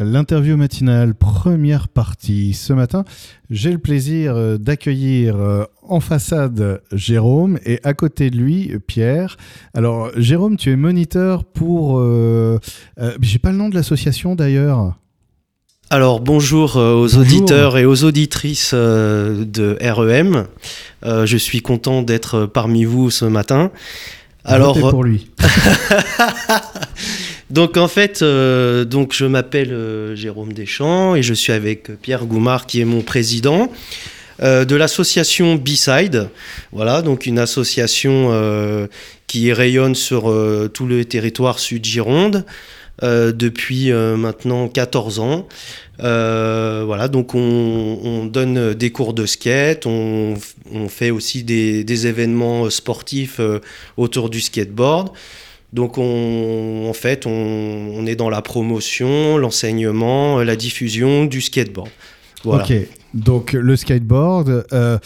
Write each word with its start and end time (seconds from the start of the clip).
L'interview 0.00 0.56
matinale, 0.56 1.14
première 1.14 1.86
partie. 1.86 2.52
Ce 2.52 2.72
matin, 2.72 3.04
j'ai 3.48 3.70
le 3.70 3.78
plaisir 3.78 4.34
euh, 4.34 4.56
d'accueillir 4.56 5.36
euh, 5.36 5.64
en 5.88 6.00
façade 6.00 6.82
Jérôme 6.90 7.60
et 7.64 7.78
à 7.84 7.94
côté 7.94 8.28
de 8.28 8.36
lui 8.36 8.72
Pierre. 8.88 9.36
Alors 9.72 10.10
Jérôme, 10.16 10.56
tu 10.56 10.72
es 10.72 10.76
moniteur 10.76 11.44
pour... 11.44 12.00
Euh, 12.00 12.58
j'ai 13.20 13.38
pas 13.38 13.52
le 13.52 13.56
nom 13.56 13.68
de 13.68 13.76
l'association 13.76 14.34
d'ailleurs. 14.34 14.94
Alors 15.90 16.18
bonjour 16.18 16.74
aux 16.74 17.16
auditeurs 17.16 17.78
et 17.78 17.84
aux 17.84 18.02
auditrices 18.02 18.74
de 18.74 19.78
REM. 19.80 20.46
je 21.04 21.36
suis 21.36 21.60
content 21.60 22.02
d'être 22.02 22.46
parmi 22.46 22.84
vous 22.84 23.12
ce 23.12 23.26
matin. 23.26 23.70
Alors 24.44 24.76
pour 24.76 25.04
lui. 25.04 25.30
Donc 27.54 27.76
en 27.76 27.86
fait, 27.86 28.20
euh, 28.22 28.84
donc 28.84 29.12
je 29.12 29.24
m'appelle 29.26 29.72
euh, 29.72 30.16
Jérôme 30.16 30.52
Deschamps 30.52 31.14
et 31.14 31.22
je 31.22 31.32
suis 31.32 31.52
avec 31.52 32.00
Pierre 32.02 32.24
Goumard 32.26 32.66
qui 32.66 32.80
est 32.80 32.84
mon 32.84 33.00
président 33.00 33.70
euh, 34.42 34.64
de 34.64 34.74
l'association 34.74 35.54
B-Side. 35.54 36.30
Voilà, 36.72 37.00
donc 37.00 37.26
une 37.26 37.38
association 37.38 38.88
qui 39.28 39.52
rayonne 39.52 39.94
sur 39.94 40.22
tout 40.72 40.86
le 40.86 41.04
territoire 41.04 41.60
sud-Gironde 41.60 42.44
depuis 43.02 43.92
maintenant 43.92 44.66
14 44.66 45.20
ans. 45.20 45.46
voilà, 46.00 47.06
donc 47.06 47.36
on, 47.36 48.24
donne 48.24 48.74
des 48.74 48.90
cours 48.90 49.14
de 49.14 49.26
skate, 49.26 49.86
on, 49.86 50.34
fait 50.88 51.12
aussi 51.12 51.44
des 51.44 52.06
événements 52.08 52.68
sportifs 52.68 53.40
autour 53.96 54.28
du 54.28 54.40
skateboard. 54.40 55.12
Donc 55.74 55.98
on, 55.98 56.88
en 56.88 56.92
fait, 56.92 57.26
on, 57.26 58.06
est 58.06 58.14
dans 58.14 58.30
la 58.30 58.42
promotion, 58.42 59.36
l'enseignement, 59.38 60.38
la 60.38 60.54
diffusion 60.54 61.24
du 61.24 61.40
skateboard. 61.40 61.90
Ok, 62.44 62.72
donc 63.14 63.52
le 63.52 63.76
skateboard. 63.76 64.66
Euh, 64.72 64.98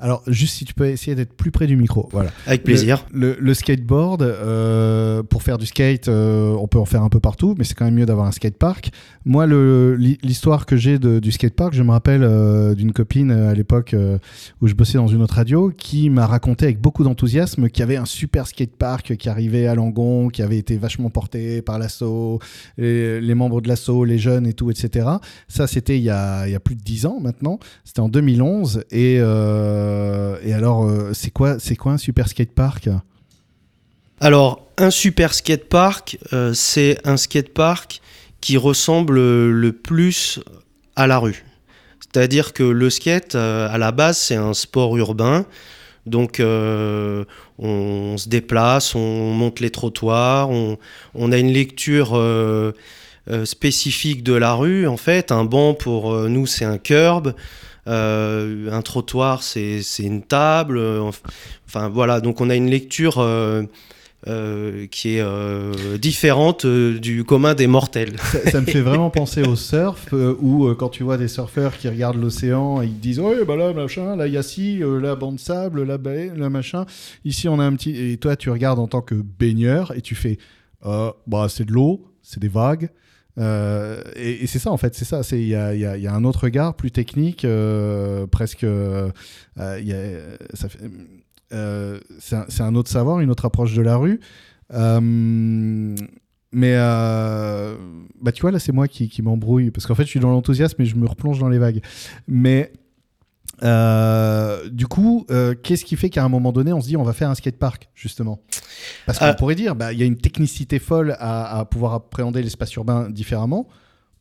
alors 0.00 0.22
juste 0.26 0.54
si 0.54 0.64
tu 0.64 0.74
peux 0.74 0.86
essayer 0.86 1.14
d'être 1.14 1.34
plus 1.34 1.50
près 1.50 1.66
du 1.66 1.76
micro, 1.76 2.08
voilà. 2.12 2.30
Avec 2.46 2.62
plaisir. 2.62 3.06
Le, 3.12 3.54
skateboard, 3.54 4.22
euh, 4.22 5.22
pour 5.22 5.42
faire 5.42 5.58
du 5.58 5.66
skate, 5.66 6.08
euh, 6.08 6.52
on 6.52 6.68
peut 6.68 6.78
en 6.78 6.84
faire 6.84 7.02
un 7.02 7.08
peu 7.08 7.20
partout, 7.20 7.54
mais 7.58 7.64
c'est 7.64 7.74
quand 7.74 7.84
même 7.84 7.94
mieux 7.94 8.06
d'avoir 8.06 8.26
un 8.26 8.32
skatepark. 8.32 8.90
Moi, 9.24 9.46
l'histoire 9.46 10.66
que 10.66 10.76
j'ai 10.76 10.98
du 10.98 11.32
skatepark, 11.32 11.74
je 11.74 11.82
me 11.82 11.90
rappelle 11.90 12.74
d'une 12.76 12.92
copine 12.92 13.32
à 13.32 13.54
l'époque 13.54 13.94
où 14.60 14.68
je 14.68 14.74
bossais 14.74 14.98
dans 14.98 15.08
une 15.08 15.22
autre 15.22 15.34
radio 15.34 15.72
qui 15.76 16.10
m'a 16.10 16.26
raconté 16.26 16.66
avec 16.66 16.80
beaucoup 16.80 17.02
d'enthousiasme 17.02 17.68
qu'il 17.68 17.80
y 17.80 17.82
avait 17.82 17.96
un 17.96 18.04
super 18.04 18.46
skatepark 18.46 19.16
qui 19.16 19.28
arrivait 19.28 19.66
à 19.66 19.74
Langon, 19.74 20.28
qui 20.28 20.42
avait 20.42 20.58
été 20.58 20.76
vachement 20.76 21.10
porté 21.10 21.62
par 21.62 21.78
l'assaut, 21.78 22.38
les, 22.78 23.20
les, 23.20 23.34
membres 23.34 23.60
de 23.60 23.68
l'assaut, 23.68 24.04
les 24.04 24.18
jeunes 24.18 24.46
et 24.46 24.52
tout, 24.52 24.70
etc. 24.70 25.08
Ça, 25.48 25.66
c'était 25.66 25.98
il, 25.98 26.02
il 26.02 26.04
y 26.04 26.10
a 26.10 26.60
plus 26.62 26.76
de 26.76 26.82
10 26.82 27.06
ans 27.06 27.18
maintenant. 27.20 27.55
C'était 27.84 28.00
en 28.00 28.08
2011 28.08 28.84
et 28.90 29.18
euh, 29.20 30.36
et 30.42 30.52
alors, 30.52 30.84
euh, 30.84 31.12
c'est 31.12 31.30
quoi, 31.30 31.56
quoi 31.78 31.92
un 31.92 31.98
super 31.98 32.28
skatepark? 32.28 32.88
Alors, 34.20 34.66
un 34.78 34.90
super 34.90 35.34
skatepark, 35.34 36.18
euh, 36.32 36.54
c'est 36.54 36.98
un 37.04 37.16
skatepark 37.16 38.00
qui 38.40 38.56
ressemble 38.56 39.16
le 39.16 39.72
plus 39.72 40.40
à 40.94 41.06
la 41.06 41.18
rue. 41.18 41.44
C'est-à-dire 42.00 42.52
que 42.52 42.62
le 42.62 42.88
skate, 42.88 43.34
à 43.34 43.76
la 43.76 43.92
base, 43.92 44.16
c'est 44.16 44.36
un 44.36 44.54
sport 44.54 44.96
urbain. 44.96 45.44
Donc, 46.06 46.40
on, 46.40 47.24
se 48.16 48.28
déplace, 48.28 48.94
on 48.94 49.32
monte 49.32 49.60
les 49.60 49.70
trottoirs, 49.70 50.48
on 50.50 51.32
a 51.32 51.36
une 51.36 51.52
lecture 51.52 52.14
spécifique 53.44 54.22
de 54.22 54.34
la 54.34 54.54
rue. 54.54 54.86
En 54.86 54.96
fait, 54.96 55.32
un 55.32 55.44
banc 55.44 55.74
pour 55.74 56.12
nous, 56.28 56.46
c'est 56.46 56.64
un 56.64 56.78
curb. 56.78 57.34
Euh, 57.88 58.70
un 58.70 58.82
trottoir, 58.82 59.42
c'est 59.42 59.82
une 59.98 60.22
table. 60.22 60.80
Enfin 61.66 61.88
voilà, 61.88 62.20
donc 62.20 62.40
on 62.40 62.50
a 62.50 62.56
une 62.56 62.68
lecture 62.68 63.18
euh, 63.18 63.62
euh, 64.26 64.86
qui 64.90 65.18
est 65.18 65.98
différente 65.98 66.66
du 66.66 67.24
commun 67.24 67.54
des 67.54 67.66
mortels. 67.66 68.16
Ça, 68.50 68.60
me 68.60 68.66
fait 68.66 68.80
vraiment 68.80 69.10
penser 69.10 69.42
au 69.42 69.54
surf, 69.56 70.12
où 70.12 70.72
quand 70.74 70.88
tu 70.88 71.04
vois 71.04 71.16
des 71.16 71.28
surfeurs 71.28 71.76
qui 71.76 71.88
regardent 71.88 72.20
l'océan 72.20 72.82
et 72.82 72.86
ils 72.86 72.98
disent 72.98 73.20
oh 73.20 73.32
bah 73.46 73.56
là 73.56 73.72
machin, 73.72 74.16
là 74.16 74.26
il 74.26 74.32
y 74.32 74.38
a 74.38 74.42
ci, 74.42 74.80
la 74.80 75.14
bande 75.14 75.36
de 75.36 75.40
sable, 75.40 75.84
là 75.84 75.98
baie, 75.98 76.32
là 76.36 76.50
machin. 76.50 76.86
Ici 77.24 77.48
on 77.48 77.60
a 77.60 77.64
un 77.64 77.74
petit 77.76 78.12
et 78.12 78.16
toi 78.16 78.36
tu 78.36 78.50
regardes 78.50 78.78
en 78.78 78.88
tant 78.88 79.02
que 79.02 79.14
baigneur 79.14 79.92
et 79.96 80.00
tu 80.00 80.14
fais 80.14 80.38
bah 80.82 81.46
c'est 81.48 81.64
de 81.64 81.72
l'eau, 81.72 82.04
c'est 82.22 82.40
des 82.40 82.48
vagues. 82.48 82.90
Euh, 83.38 84.02
et, 84.14 84.46
c'est 84.46 84.58
ça 84.58 84.70
en 84.70 84.76
fait, 84.76 84.94
c'est 84.94 85.04
ça. 85.04 85.20
Il 85.32 85.46
y 85.46 85.54
a, 85.54 85.74
y, 85.74 85.80
y 85.80 86.06
un 86.06 86.24
autre 86.24 86.44
regard 86.44 86.74
plus 86.74 86.90
technique, 86.90 87.44
euh, 87.44 88.26
presque. 88.26 88.64
Euh, 88.64 89.10
c'est 92.18 92.34
un, 92.34 92.46
un, 92.60 92.74
autre 92.74 92.90
savoir, 92.90 93.20
une 93.20 93.30
autre 93.30 93.44
approche 93.44 93.74
de 93.74 93.82
la 93.82 93.96
rue. 93.96 94.20
mais 96.52 96.76
bah 96.76 98.32
tu 98.32 98.42
vois 98.42 98.50
là, 98.50 98.58
c'est 98.58 98.72
moi 98.72 98.88
qui, 98.88 99.08
qui 99.08 99.22
m'embrouille 99.22 99.70
parce 99.70 99.86
qu'en 99.86 99.94
fait, 99.94 100.04
je 100.04 100.10
suis 100.10 100.20
dans 100.20 100.30
l'enthousiasme 100.30 100.80
et 100.82 100.86
je 100.86 100.96
me 100.96 101.06
replonge 101.06 101.38
dans 101.38 101.48
les 101.48 101.58
vagues. 101.58 101.82
Mais 102.26 102.72
euh, 103.62 104.68
du 104.70 104.86
coup, 104.86 105.26
euh, 105.30 105.54
qu'est-ce 105.60 105.84
qui 105.84 105.96
fait 105.96 106.10
qu'à 106.10 106.24
un 106.24 106.28
moment 106.28 106.52
donné, 106.52 106.72
on 106.72 106.80
se 106.80 106.86
dit 106.86 106.96
on 106.96 107.02
va 107.02 107.12
faire 107.12 107.30
un 107.30 107.34
skatepark, 107.34 107.88
justement? 107.94 108.40
Parce 109.06 109.18
qu'on 109.18 109.26
euh, 109.26 109.34
pourrait 109.34 109.54
dire, 109.54 109.74
bah, 109.74 109.92
il 109.92 109.98
y 109.98 110.02
a 110.02 110.06
une 110.06 110.18
technicité 110.18 110.78
folle 110.78 111.16
à, 111.18 111.66
pouvoir 111.70 111.94
appréhender 111.94 112.42
l'espace 112.42 112.74
urbain 112.74 113.08
différemment. 113.10 113.66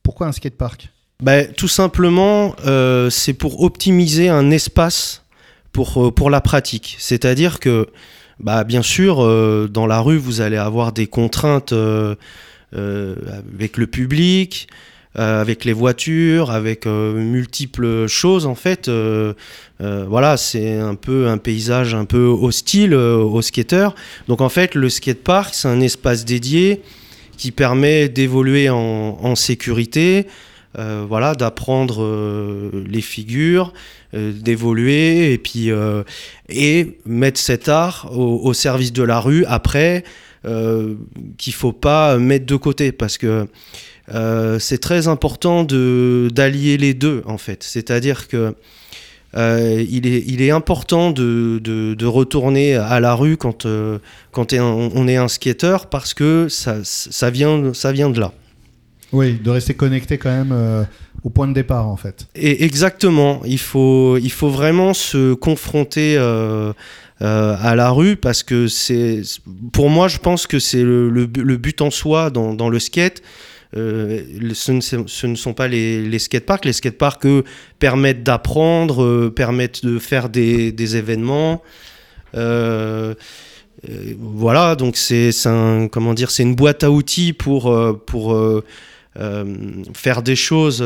Pourquoi 0.03 0.27
un 0.27 0.31
skatepark? 0.31 0.89
Bah, 1.21 1.45
Tout 1.45 1.67
simplement, 1.67 2.55
c'est 3.09 3.33
pour 3.33 3.61
optimiser 3.61 4.29
un 4.29 4.51
espace 4.51 5.23
pour, 5.71 6.13
pour 6.13 6.29
la 6.29 6.41
pratique. 6.41 6.95
C'est-à-dire 6.99 7.59
que, 7.59 7.87
bah, 8.39 8.63
bien 8.63 8.81
sûr, 8.81 9.17
dans 9.69 9.87
la 9.87 9.99
rue, 9.99 10.17
vous 10.17 10.41
allez 10.41 10.57
avoir 10.57 10.93
des 10.93 11.07
contraintes 11.07 11.73
avec 12.73 13.77
le 13.77 13.87
public. 13.87 14.67
Euh, 15.17 15.39
avec 15.39 15.63
les 15.63 15.71
voitures, 15.71 16.51
avec 16.51 16.85
euh, 16.85 17.13
multiples 17.13 18.05
choses 18.07 18.45
en 18.45 18.55
fait. 18.55 18.89
Euh, 18.89 19.33
voilà, 19.79 20.35
c'est 20.35 20.77
un 20.77 20.95
peu 20.95 21.27
un 21.29 21.37
paysage 21.37 21.95
un 21.95 22.03
peu 22.03 22.25
hostile 22.25 22.93
aux 22.93 23.41
skateurs. 23.41 23.95
Donc 24.27 24.41
en 24.41 24.49
fait, 24.49 24.75
le 24.75 24.89
skatepark, 24.89 25.53
c'est 25.53 25.69
un 25.69 25.79
espace 25.79 26.25
dédié 26.25 26.81
qui 27.37 27.51
permet 27.51 28.09
d'évoluer 28.09 28.69
en, 28.69 29.35
sécurité, 29.35 30.27
voilà, 30.73 31.35
d'apprendre 31.35 32.71
les 32.87 33.01
figures, 33.01 33.73
d'évoluer 34.13 35.33
et 35.33 35.37
puis 35.37 35.69
et 36.47 36.97
mettre 37.05 37.39
cet 37.39 37.67
art 37.67 38.09
au, 38.17 38.53
service 38.53 38.93
de 38.93 39.03
la 39.03 39.19
rue 39.19 39.43
après 39.45 40.05
qu'il 41.37 41.53
faut 41.53 41.73
pas 41.73 42.17
mettre 42.17 42.45
de 42.45 42.55
côté 42.55 42.93
parce 42.93 43.17
que 43.17 43.47
euh, 44.13 44.59
c'est 44.59 44.77
très 44.77 45.07
important 45.07 45.63
d'allier 45.63 46.77
les 46.77 46.93
deux, 46.93 47.23
en 47.25 47.37
fait. 47.37 47.63
C'est-à-dire 47.63 48.27
que 48.27 48.55
euh, 49.35 49.83
il, 49.89 50.07
est, 50.07 50.23
il, 50.27 50.41
est, 50.41 50.51
important 50.51 51.11
de, 51.11 51.59
de, 51.59 52.05
retourner 52.05 52.75
à 52.75 52.99
la 53.01 53.15
rue 53.15 53.35
quand, 53.35 53.65
euh, 53.65 53.99
quand 54.31 54.53
on 54.53 55.07
est 55.09 55.17
un 55.17 55.27
skater 55.27 55.77
parce 55.91 56.13
que 56.13 56.47
ça, 56.49 56.77
ça, 56.83 57.29
vient, 57.29 57.73
ça 57.73 57.91
vient 57.91 58.09
de 58.09 58.19
là. 58.19 58.31
Oui, 59.11 59.33
de 59.33 59.49
rester 59.49 59.73
connecté 59.73 60.17
quand 60.17 60.29
même 60.29 60.85
au 61.23 61.29
point 61.29 61.47
de 61.47 61.53
départ 61.53 61.87
en 61.87 61.97
fait. 61.97 62.27
Et 62.35 62.63
exactement, 62.63 63.41
il 63.45 63.59
faut, 63.59 64.17
il 64.17 64.31
faut 64.31 64.49
vraiment 64.49 64.93
se 64.93 65.33
confronter 65.33 66.17
à 66.17 67.75
la 67.75 67.89
rue 67.89 68.15
parce 68.15 68.41
que 68.41 68.67
c'est, 68.67 69.21
pour 69.73 69.89
moi, 69.89 70.07
je 70.07 70.19
pense 70.19 70.47
que 70.47 70.59
c'est 70.59 70.83
le, 70.83 71.09
le, 71.09 71.57
but 71.57 71.81
en 71.81 71.91
soi 71.91 72.29
dans, 72.29 72.53
dans 72.53 72.69
le 72.69 72.79
skate 72.79 73.21
euh, 73.77 74.21
ce, 74.53 75.25
ne, 75.27 75.35
sont 75.35 75.53
pas 75.53 75.67
les, 75.67 76.01
les 76.01 76.19
skateparks. 76.19 76.65
Les 76.65 76.73
skateparks, 76.73 77.25
eux, 77.25 77.43
permettent 77.79 78.23
d'apprendre, 78.23 79.03
euh, 79.03 79.33
permettent 79.35 79.85
de 79.85 79.99
faire 79.99 80.29
des, 80.29 80.95
événements. 80.95 81.61
Euh, 82.35 83.15
voilà, 84.17 84.75
donc 84.75 84.95
c'est 84.97 85.31
un, 85.45 85.87
comment 85.87 86.13
dire, 86.13 86.31
c'est 86.31 86.43
une 86.43 86.55
boîte 86.55 86.83
à 86.83 86.91
outils 86.91 87.33
pour, 87.33 87.75
pour 88.05 88.63
faire 89.93 90.23
des 90.23 90.35
choses 90.35 90.81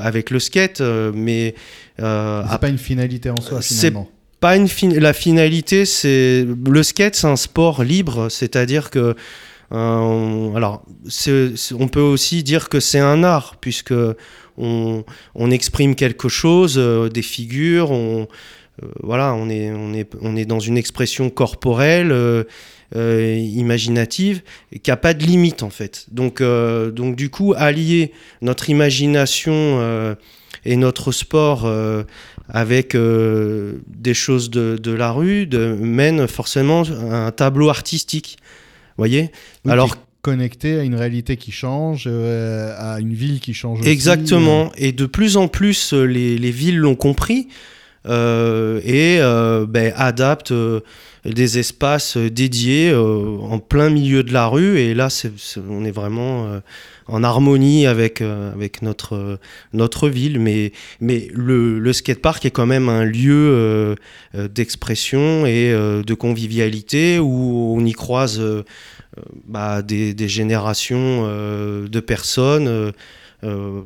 avec 0.00 0.30
le 0.30 0.38
skate, 0.38 0.80
mais 0.80 1.54
c'est 1.96 2.02
pas 2.02 2.68
une 2.68 2.78
finalité 2.78 3.30
en 3.30 3.40
soi 3.40 3.60
finalement. 3.60 4.08
Pas 4.38 4.56
une 4.56 4.68
la 4.98 5.14
finalité, 5.14 5.84
c'est 5.86 6.46
le 6.46 6.82
skate, 6.82 7.16
c'est 7.16 7.26
un 7.26 7.36
sport 7.36 7.82
libre, 7.82 8.28
c'est-à-dire 8.28 8.90
que 8.90 9.16
euh, 9.72 10.54
alors, 10.54 10.84
on 11.78 11.88
peut 11.88 12.00
aussi 12.00 12.42
dire 12.42 12.68
que 12.68 12.80
c'est 12.80 12.98
un 12.98 13.24
art, 13.24 13.56
puisque 13.60 13.94
on, 14.56 15.04
exprime 15.50 15.94
quelque 15.94 16.28
chose, 16.28 16.74
euh, 16.78 17.08
des 17.08 17.22
figures, 17.22 17.90
on, 17.90 18.28
voilà, 19.02 19.34
on 19.34 19.48
est, 19.48 20.46
dans 20.46 20.60
une 20.60 20.76
expression 20.76 21.30
corporelle, 21.30 22.14
imaginative, 22.94 24.42
qui 24.82 24.90
n'a 24.90 24.96
pas 24.96 25.14
de 25.14 25.24
limite 25.24 25.62
en 25.62 25.70
fait. 25.70 26.06
Donc, 26.10 26.42
du 26.42 27.30
coup, 27.30 27.54
allier 27.56 28.12
notre 28.42 28.70
imagination 28.70 30.16
et 30.64 30.76
notre 30.76 31.12
sport 31.12 31.72
avec 32.48 32.96
des 32.96 34.14
choses 34.14 34.50
de, 34.50 34.76
de 34.76 34.92
la 34.92 35.12
rue 35.12 35.46
de, 35.46 35.74
mène 35.74 36.26
forcément 36.26 36.82
à 36.82 37.26
un 37.26 37.30
tableau 37.30 37.68
artistique. 37.68 38.38
Voyez 38.96 39.30
Alors 39.68 39.96
connecté 40.24 40.78
à 40.78 40.82
une 40.82 40.94
réalité 40.94 41.36
qui 41.36 41.52
change, 41.52 42.04
euh, 42.06 42.74
à 42.78 42.98
une 42.98 43.12
ville 43.12 43.40
qui 43.40 43.52
change 43.52 43.80
aussi. 43.80 43.88
Exactement. 43.90 44.72
Et 44.76 44.92
de 44.92 45.04
plus 45.04 45.36
en 45.36 45.48
plus, 45.48 45.92
euh, 45.92 46.04
les, 46.04 46.38
les 46.38 46.50
villes 46.50 46.78
l'ont 46.78 46.94
compris 46.94 47.46
euh, 47.46 47.52
et 48.06 49.18
ben, 49.68 49.92
adaptent 49.96 50.54
des 51.24 51.58
espaces 51.58 52.16
dédiés 52.16 52.94
en 52.94 53.58
plein 53.58 53.90
milieu 53.90 54.22
de 54.22 54.32
la 54.32 54.46
rue. 54.46 54.78
Et 54.78 54.94
là, 54.94 55.08
on 55.68 55.84
est 55.84 55.90
vraiment 55.90 56.60
en 57.06 57.22
harmonie 57.22 57.86
avec, 57.86 58.22
notre, 58.82 59.38
notre 59.72 60.08
ville. 60.08 60.38
Mais, 60.38 60.72
mais 61.00 61.28
le, 61.32 61.78
le 61.78 61.92
skatepark 61.92 62.44
est 62.44 62.50
quand 62.50 62.66
même 62.66 62.88
un 62.88 63.04
lieu 63.04 63.96
d'expression 64.34 65.46
et 65.46 65.72
de 65.72 66.14
convivialité 66.14 67.18
où 67.18 67.74
on 67.76 67.84
y 67.84 67.92
croise 67.92 68.40
euh, 69.18 69.22
bah, 69.46 69.82
des, 69.82 70.28
générations 70.28 71.24
euh, 71.26 71.88
de 71.88 72.00
personnes. 72.00 72.92
Euh, 73.44 73.82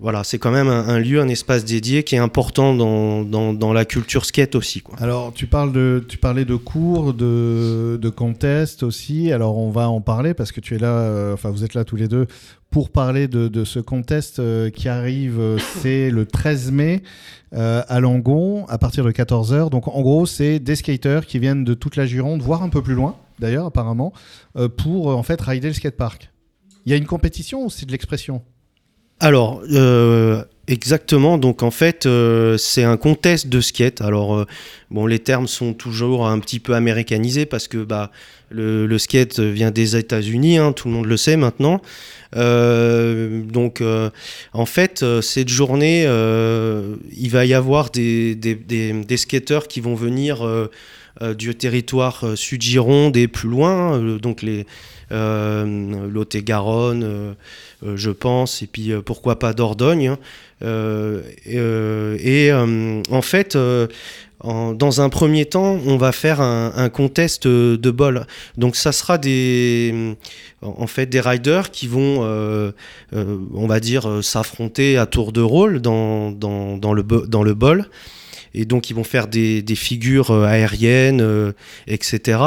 voilà, 0.00 0.24
c'est 0.24 0.38
quand 0.38 0.50
même 0.50 0.68
un, 0.68 0.98
lieu, 0.98 1.20
un 1.20 1.28
espace 1.28 1.64
dédié 1.64 2.04
qui 2.04 2.14
est 2.14 2.18
important 2.18 2.74
dans, 2.74 3.24
dans, 3.24 3.72
la 3.72 3.84
culture 3.84 4.24
skate 4.24 4.54
aussi. 4.54 4.82
Alors, 4.98 5.32
tu, 5.32 5.46
parles 5.46 5.72
de, 5.72 6.04
parlais 6.20 6.44
de 6.44 6.54
cours, 6.56 7.12
de, 7.12 7.98
de 8.00 8.08
contest 8.08 8.82
aussi. 8.82 9.32
Alors, 9.32 9.58
on 9.58 9.70
va 9.70 9.88
en 9.88 10.00
parler 10.00 10.34
parce 10.34 10.52
que 10.52 10.60
tu 10.60 10.74
es 10.76 10.78
là, 10.78 11.32
enfin, 11.32 11.50
vous 11.50 11.64
êtes 11.64 11.74
là 11.74 11.84
tous 11.84 11.96
les 11.96 12.08
deux 12.08 12.26
pour 12.70 12.90
parler 12.90 13.28
de, 13.28 13.48
de 13.48 13.64
ce 13.64 13.80
contest 13.80 14.40
qui 14.72 14.88
arrive. 14.88 15.40
c'est 15.80 16.10
le 16.10 16.24
13 16.24 16.72
mai 16.72 17.02
à 17.52 18.00
Langon 18.00 18.66
à 18.68 18.78
partir 18.78 19.04
de 19.04 19.10
14h. 19.10 19.70
Donc, 19.70 19.88
en 19.88 20.00
gros, 20.00 20.26
c'est 20.26 20.58
des 20.58 20.76
skaters 20.76 21.26
qui 21.26 21.38
viennent 21.38 21.64
de 21.64 21.74
toute 21.74 21.96
la 21.96 22.06
Gironde, 22.06 22.40
voire 22.40 22.62
un 22.62 22.68
peu 22.68 22.82
plus 22.82 22.94
loin 22.94 23.16
d'ailleurs, 23.42 23.66
apparemment, 23.66 24.12
euh, 24.56 24.68
pour 24.68 25.10
euh, 25.10 25.14
en 25.14 25.22
fait 25.22 25.40
rider 25.40 25.68
le 25.68 25.74
skatepark. 25.74 26.30
Il 26.86 26.90
y 26.90 26.94
a 26.94 26.96
une 26.96 27.06
compétition 27.06 27.64
ou 27.64 27.70
c'est 27.70 27.86
de 27.86 27.92
l'expression 27.92 28.42
alors, 29.22 29.62
euh, 29.70 30.42
exactement. 30.66 31.38
Donc, 31.38 31.62
en 31.62 31.70
fait, 31.70 32.08
c'est 32.58 32.82
un 32.82 32.96
contest 32.96 33.46
de 33.46 33.60
skate. 33.60 34.00
Alors, 34.00 34.44
bon, 34.90 35.06
les 35.06 35.20
termes 35.20 35.46
sont 35.46 35.74
toujours 35.74 36.26
un 36.26 36.40
petit 36.40 36.58
peu 36.58 36.74
américanisés 36.74 37.46
parce 37.46 37.68
que 37.68 37.78
bah, 37.78 38.10
le, 38.50 38.98
skate 38.98 39.38
vient 39.38 39.70
des 39.70 39.94
États-Unis, 39.96 40.58
hein, 40.58 40.72
tout 40.72 40.88
le 40.88 40.94
monde 40.94 41.06
le 41.06 41.16
sait 41.16 41.36
maintenant. 41.36 41.80
donc, 42.34 43.80
en 44.52 44.66
fait, 44.66 45.04
cette 45.20 45.48
journée, 45.48 46.02
il 46.02 47.30
va 47.30 47.46
y 47.46 47.54
avoir 47.54 47.90
des, 47.90 48.34
des, 48.34 48.56
des 48.56 49.16
skateurs 49.16 49.68
qui 49.68 49.80
vont 49.80 49.94
venir 49.94 50.44
euh, 50.44 50.68
du 51.20 51.54
territoire 51.54 52.24
euh, 52.24 52.36
sud-Gironde 52.36 53.16
et 53.16 53.28
plus 53.28 53.48
loin, 53.48 53.98
euh, 53.98 54.18
donc 54.18 54.42
les 54.42 54.66
Lot-et-Garonne, 55.10 57.34
je 57.82 58.10
pense, 58.10 58.62
et 58.62 58.66
puis 58.66 58.92
pourquoi 59.04 59.38
pas 59.38 59.52
Dordogne. 59.52 60.08
Hein. 60.08 60.18
et, 61.44 62.50
en 62.50 63.20
fait, 63.20 63.58
dans 64.42 65.00
un 65.02 65.10
premier 65.10 65.44
temps, 65.44 65.78
on 65.84 65.98
va 65.98 66.12
faire 66.12 66.40
un, 66.40 66.88
contest 66.88 67.46
de 67.46 67.90
bol. 67.90 68.24
Donc 68.56 68.74
ça 68.74 68.90
sera 68.90 69.18
des, 69.18 70.16
en 70.62 70.86
fait, 70.86 71.04
des 71.04 71.20
riders 71.20 71.70
qui 71.70 71.88
vont, 71.88 72.26
on 73.12 73.66
va 73.66 73.80
dire, 73.80 74.24
s'affronter 74.24 74.96
à 74.96 75.04
tour 75.04 75.32
de 75.32 75.42
rôle 75.42 75.82
dans, 75.82 76.30
le, 76.30 77.02
dans 77.02 77.42
le 77.42 77.52
bol 77.52 77.86
et 78.54 78.64
donc 78.64 78.90
ils 78.90 78.94
vont 78.94 79.04
faire 79.04 79.26
des, 79.26 79.64
figures 79.74 80.30
euh, 80.30 80.44
aériennes, 80.44 81.20
euh, 81.20 81.52
etc. 81.86 82.38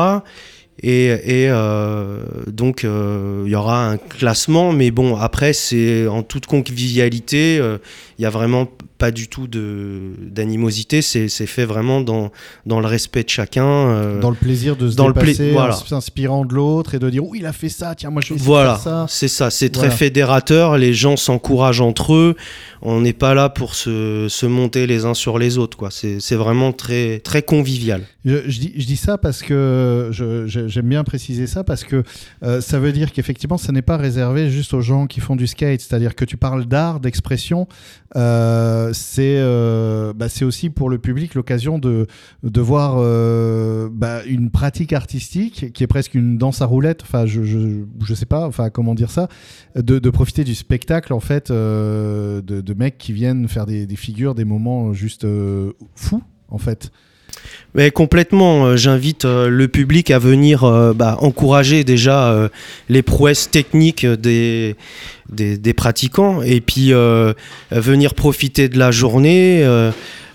Et, 0.84 1.06
et 1.06 1.48
euh, 1.50 2.24
donc 2.48 2.84
il 2.84 3.50
y 3.50 3.56
aura 3.56 3.88
un 3.88 3.98
classement, 3.98 4.74
mais 4.74 4.92
bon 4.92 5.16
après 5.16 5.54
c'est 5.54 6.08
en 6.08 6.22
toute 6.22 6.48
convivialité, 6.48 7.56
il 8.20 8.22
y 8.22 8.26
a 8.26 8.30
vraiment 8.30 8.68
pas 8.98 9.12
du 9.12 9.28
tout 9.28 9.48
d'animosité, 9.48 11.02
c'est 11.02 11.28
fait 11.28 11.66
vraiment 11.66 12.02
dans, 12.02 12.32
dans 12.66 12.80
le 12.80 12.88
respect 12.88 13.24
de 13.24 13.30
chacun. 13.30 13.66
Euh, 13.66 14.20
dans 14.20 14.30
le 14.30 14.36
plaisir 14.36 14.76
de 14.76 14.90
se 14.90 14.96
dans 14.96 15.10
dépasser, 15.10 15.52
le 15.52 15.72
s'inspirant 15.88 16.46
de 16.46 16.54
l'autre 16.54 16.96
et 16.96 17.00
de 17.00 17.10
dire 17.10 17.26
oui 17.26 17.40
il 17.42 17.46
a 17.46 17.54
fait 17.54 17.70
ça, 17.70 17.94
tiens 17.96 18.10
moi 18.10 18.22
je 18.26 18.34
vais 18.34 18.40
voilà, 18.40 18.76
faire 18.76 18.84
ça. 18.84 19.06
c'est 19.10 19.28
ça, 19.28 19.50
c'est 19.50 19.70
très 19.70 19.92
fédérateur, 19.92 20.78
les 20.78 20.94
gens 20.94 21.18
s'encouragent 21.18 21.82
entre 21.82 22.14
eux, 22.14 22.36
on 22.82 23.02
n'est 23.02 23.14
pas 23.14 23.34
là 23.34 23.50
pour 23.50 23.76
se, 23.76 24.28
se, 24.30 24.46
monter 24.46 24.88
les 24.88 25.06
uns 25.06 25.14
sur 25.14 25.38
les 25.40 25.58
autres, 25.58 25.78
quoi. 25.78 25.90
c'est 25.92 26.36
vraiment 26.36 26.72
très, 26.72 27.20
très 27.20 27.42
convivial. 27.42 28.04
Je, 28.24 28.38
je, 28.48 28.60
dis, 28.60 28.74
je 28.76 28.86
dis 28.86 28.98
ça 28.98 29.18
parce 29.18 29.42
que 29.42 30.10
j'aime 30.48 30.88
bien 30.88 31.04
préciser 31.04 31.48
ça 31.48 31.64
parce 31.64 31.84
que 31.84 32.04
euh, 32.44 32.62
ça 32.62 32.80
veut 32.80 32.92
dire 32.92 33.12
qu'effectivement 33.12 33.58
ça 33.58 33.72
n'est 33.72 33.82
pas 33.82 33.98
réservé 33.98 34.50
juste 34.50 34.74
aux 34.74 34.82
gens 34.82 35.08
qui 35.08 35.20
font 35.20 35.36
du 35.36 35.48
skate, 35.48 35.82
c'est-à-dire 35.82 36.16
que 36.16 36.26
tu 36.26 36.38
parles 36.38 36.66
d'art, 36.66 37.00
d'expression, 37.00 37.68
euh, 38.16 38.85
euh, 39.20 40.14
bah, 40.14 40.30
c'est 40.30 40.46
aussi 40.46 40.70
pour 40.70 40.90
le 40.90 40.98
public 40.98 41.36
l'occasion 41.36 41.80
de, 41.80 42.08
de 42.44 42.62
voir 42.62 42.96
euh, 42.98 43.90
bah, 43.92 44.24
une 44.26 44.50
pratique 44.52 44.94
artistique 44.94 45.72
qui 45.74 45.84
est 45.84 45.88
presque 45.88 46.16
une 46.16 46.38
danse 46.38 46.62
à 46.62 46.66
roulettes, 46.66 47.04
enfin 47.04 47.26
je, 47.26 47.44
je, 47.44 48.14
sais 48.14 48.26
pas, 48.26 48.46
enfin 48.48 48.70
comment 48.70 48.96
dire 48.96 49.12
ça, 49.12 49.28
de, 49.76 50.00
profiter 50.10 50.44
du 50.44 50.56
spectacle 50.56 51.14
en 51.14 51.20
fait 51.20 51.52
de, 51.52 52.42
de, 52.42 52.74
mecs 52.74 52.98
qui 52.98 53.14
viennent 53.14 53.48
faire 53.48 53.66
des, 53.66 53.86
des 53.86 53.96
figures, 53.96 54.36
des 54.36 54.46
moments 54.46 54.94
juste 54.94 55.26
fous 55.96 56.24
en 56.50 56.58
fait. 56.58 56.92
Complètement, 57.94 58.66
euh, 58.66 58.78
j'invite 58.78 59.26
euh, 59.26 59.50
le 59.50 59.68
public 59.68 60.10
à 60.10 60.18
venir 60.18 60.64
euh, 60.64 60.94
bah, 60.94 61.18
encourager 61.20 61.84
déjà 61.84 62.50
les 62.90 63.02
prouesses 63.02 63.52
techniques 63.52 64.06
des, 64.06 64.76
des, 65.30 65.74
pratiquants 65.74 66.42
et 66.42 66.62
puis 66.62 66.94
venir 67.72 68.14
profiter 68.14 68.70
de 68.70 68.80
la 68.80 68.92
journée. 68.92 69.64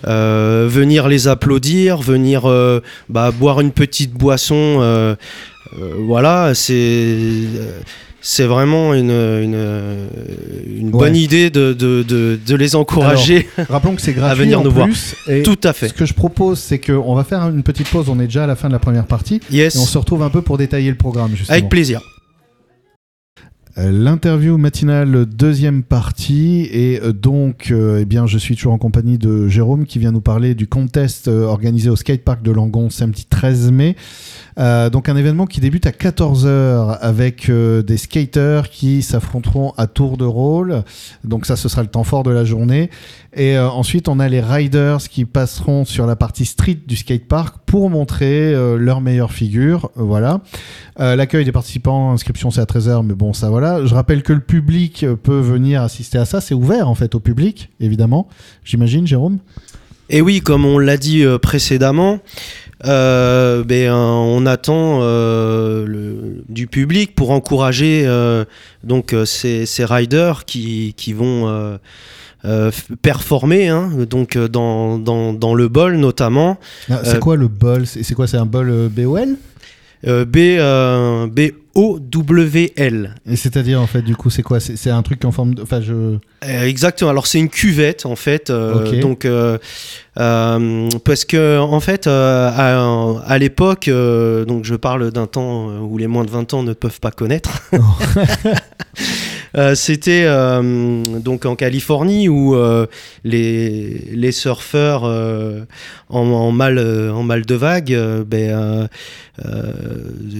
venir 0.04 1.08
les 1.08 1.28
applaudir, 1.28 1.98
venir 1.98 2.42
bah, 3.08 3.30
boire 3.30 3.60
une 3.60 3.72
petite 3.72 4.12
boisson, 4.12 5.16
voilà, 5.98 6.54
c'est 6.54 7.46
c'est 8.20 8.44
vraiment 8.44 8.94
une, 8.94 9.10
une, 9.10 10.90
bonne 10.90 11.16
idée 11.16 11.50
de, 11.50 11.72
de, 11.72 12.02
de, 12.02 12.54
les 12.54 12.76
encourager 12.76 13.48
rappelons 13.68 13.94
que 13.94 14.02
c'est 14.02 14.12
gratuit 14.12 14.32
à 14.32 14.34
venir 14.34 14.62
nous 14.62 14.70
plus, 14.70 14.76
voir. 14.76 14.88
Et 15.28 15.42
Tout 15.42 15.58
à 15.64 15.72
fait. 15.72 15.88
Ce 15.88 15.94
que 15.94 16.06
je 16.06 16.14
propose, 16.14 16.58
c'est 16.58 16.78
qu'on 16.78 17.14
va 17.14 17.24
faire 17.24 17.48
une 17.48 17.62
petite 17.62 17.88
pause. 17.88 18.08
On 18.08 18.20
est 18.20 18.24
déjà 18.26 18.44
à 18.44 18.46
la 18.46 18.56
fin 18.56 18.68
de 18.68 18.72
la 18.72 18.78
première 18.78 19.06
partie. 19.06 19.40
Yes. 19.50 19.76
Et 19.76 19.78
on 19.78 19.86
se 19.86 19.96
retrouve 19.96 20.22
un 20.22 20.30
peu 20.30 20.42
pour 20.42 20.58
détailler 20.58 20.90
le 20.90 20.96
programme. 20.96 21.30
Justement. 21.34 21.56
Avec 21.56 21.68
plaisir. 21.68 22.00
Euh, 23.78 23.92
l'interview 23.92 24.58
matinale, 24.58 25.26
deuxième 25.26 25.84
partie, 25.84 26.68
et 26.72 27.00
euh, 27.00 27.12
donc, 27.12 27.68
euh, 27.70 28.00
eh 28.00 28.04
bien, 28.04 28.26
je 28.26 28.36
suis 28.36 28.56
toujours 28.56 28.72
en 28.72 28.78
compagnie 28.78 29.16
de 29.16 29.46
Jérôme 29.46 29.86
qui 29.86 30.00
vient 30.00 30.10
nous 30.10 30.20
parler 30.20 30.54
du 30.54 30.66
contest 30.66 31.28
organisé 31.28 31.88
au 31.88 31.96
skatepark 31.96 32.42
de 32.42 32.50
Langon 32.50 32.90
samedi 32.90 33.26
13 33.28 33.70
mai. 33.70 33.96
Donc, 34.56 35.08
un 35.08 35.16
événement 35.16 35.46
qui 35.46 35.60
débute 35.60 35.86
à 35.86 35.90
14h 35.90 36.98
avec 37.00 37.50
des 37.50 37.96
skaters 37.96 38.68
qui 38.68 39.02
s'affronteront 39.02 39.72
à 39.76 39.86
tour 39.86 40.16
de 40.16 40.24
rôle. 40.24 40.82
Donc, 41.24 41.46
ça, 41.46 41.56
ce 41.56 41.68
sera 41.68 41.82
le 41.82 41.88
temps 41.88 42.04
fort 42.04 42.22
de 42.22 42.30
la 42.30 42.44
journée. 42.44 42.90
Et 43.34 43.56
euh, 43.56 43.68
ensuite, 43.68 44.08
on 44.08 44.18
a 44.18 44.28
les 44.28 44.40
riders 44.40 44.98
qui 45.08 45.24
passeront 45.24 45.84
sur 45.84 46.06
la 46.06 46.16
partie 46.16 46.44
street 46.44 46.78
du 46.86 46.96
skatepark 46.96 47.58
pour 47.64 47.88
montrer 47.88 48.52
euh, 48.52 48.76
leur 48.76 49.00
meilleure 49.00 49.32
figure. 49.32 49.90
Euh, 49.96 50.02
voilà. 50.02 50.40
L'accueil 50.98 51.46
des 51.46 51.52
participants, 51.52 52.12
inscription 52.12 52.50
c'est 52.50 52.60
à 52.60 52.66
13h, 52.66 53.06
mais 53.06 53.14
bon, 53.14 53.32
ça 53.32 53.48
voilà. 53.48 53.86
Je 53.86 53.94
rappelle 53.94 54.22
que 54.22 54.34
le 54.34 54.40
public 54.40 55.06
peut 55.22 55.40
venir 55.40 55.80
assister 55.80 56.18
à 56.18 56.26
ça. 56.26 56.42
C'est 56.42 56.52
ouvert 56.52 56.90
en 56.90 56.94
fait 56.94 57.14
au 57.14 57.20
public, 57.20 57.70
évidemment. 57.80 58.28
J'imagine, 58.64 59.06
Jérôme? 59.06 59.38
Et 60.10 60.20
oui, 60.20 60.42
comme 60.42 60.66
on 60.66 60.78
l'a 60.78 60.98
dit 60.98 61.24
précédemment, 61.40 62.18
ben, 62.84 63.92
on 63.92 64.46
attend 64.46 65.00
le, 65.00 66.42
du 66.48 66.66
public 66.66 67.14
pour 67.14 67.30
encourager 67.30 68.06
donc 68.84 69.14
ces, 69.24 69.66
ces, 69.66 69.84
riders 69.84 70.44
qui, 70.44 70.94
qui 70.96 71.12
vont 71.12 71.78
euh, 72.46 72.70
performer, 73.02 73.68
hein, 73.68 73.90
donc 74.08 74.34
euh, 74.34 74.48
dans, 74.48 74.98
dans, 74.98 75.34
dans, 75.34 75.54
le 75.54 75.68
bol 75.68 75.96
notamment. 75.96 76.58
Ah, 76.88 77.00
c'est 77.04 77.20
quoi 77.20 77.36
le 77.36 77.48
bol? 77.48 77.86
C'est 77.86 78.14
quoi? 78.14 78.26
C'est 78.26 78.38
un 78.38 78.46
bol 78.46 78.88
BOL 78.88 79.36
B, 80.02 80.38
B 81.28 81.40
O-W-L. 81.74 83.14
Et 83.26 83.36
c'est-à-dire, 83.36 83.80
en 83.80 83.86
fait, 83.86 84.02
du 84.02 84.16
coup, 84.16 84.30
c'est 84.30 84.42
quoi? 84.42 84.60
C'est 84.60 84.90
un 84.90 85.02
truc 85.02 85.24
en 85.24 85.32
forme 85.32 85.54
de. 85.54 85.62
Enfin, 85.62 85.80
je. 85.80 85.92
Euh, 85.92 86.18
exactement. 86.64 87.10
Alors 87.10 87.26
c'est 87.26 87.38
une 87.38 87.50
cuvette 87.50 88.06
en 88.06 88.16
fait. 88.16 88.48
euh. 88.48 89.00
Donc 89.00 89.26
euh, 89.26 89.58
euh, 90.18 90.88
parce 91.04 91.26
que 91.26 91.58
en 91.58 91.80
fait 91.80 92.06
à, 92.06 92.48
à 93.26 93.38
l'époque, 93.38 93.90
donc 93.90 94.64
je 94.64 94.74
parle 94.74 95.10
d'un 95.10 95.26
temps 95.26 95.68
où 95.80 95.98
les 95.98 96.06
moins 96.06 96.24
de 96.24 96.30
20 96.30 96.54
ans 96.54 96.62
ne 96.62 96.72
peuvent 96.72 97.00
pas 97.00 97.10
connaître. 97.10 97.62
Euh, 99.56 99.74
C'était 99.74 100.24
euh, 100.24 101.02
donc 101.18 101.44
en 101.46 101.56
Californie 101.56 102.28
où 102.28 102.54
euh, 102.54 102.86
les, 103.24 104.08
les 104.12 104.32
surfeurs 104.32 105.04
euh, 105.04 105.60
en, 106.08 106.20
en 106.20 106.52
mal, 106.52 106.78
euh, 106.78 107.12
en 107.12 107.22
mal 107.22 107.44
de 107.44 107.54
vague 107.54 107.92
euh, 107.92 108.24
ben, 108.24 108.50
euh, 108.50 108.86
euh, 109.44 109.72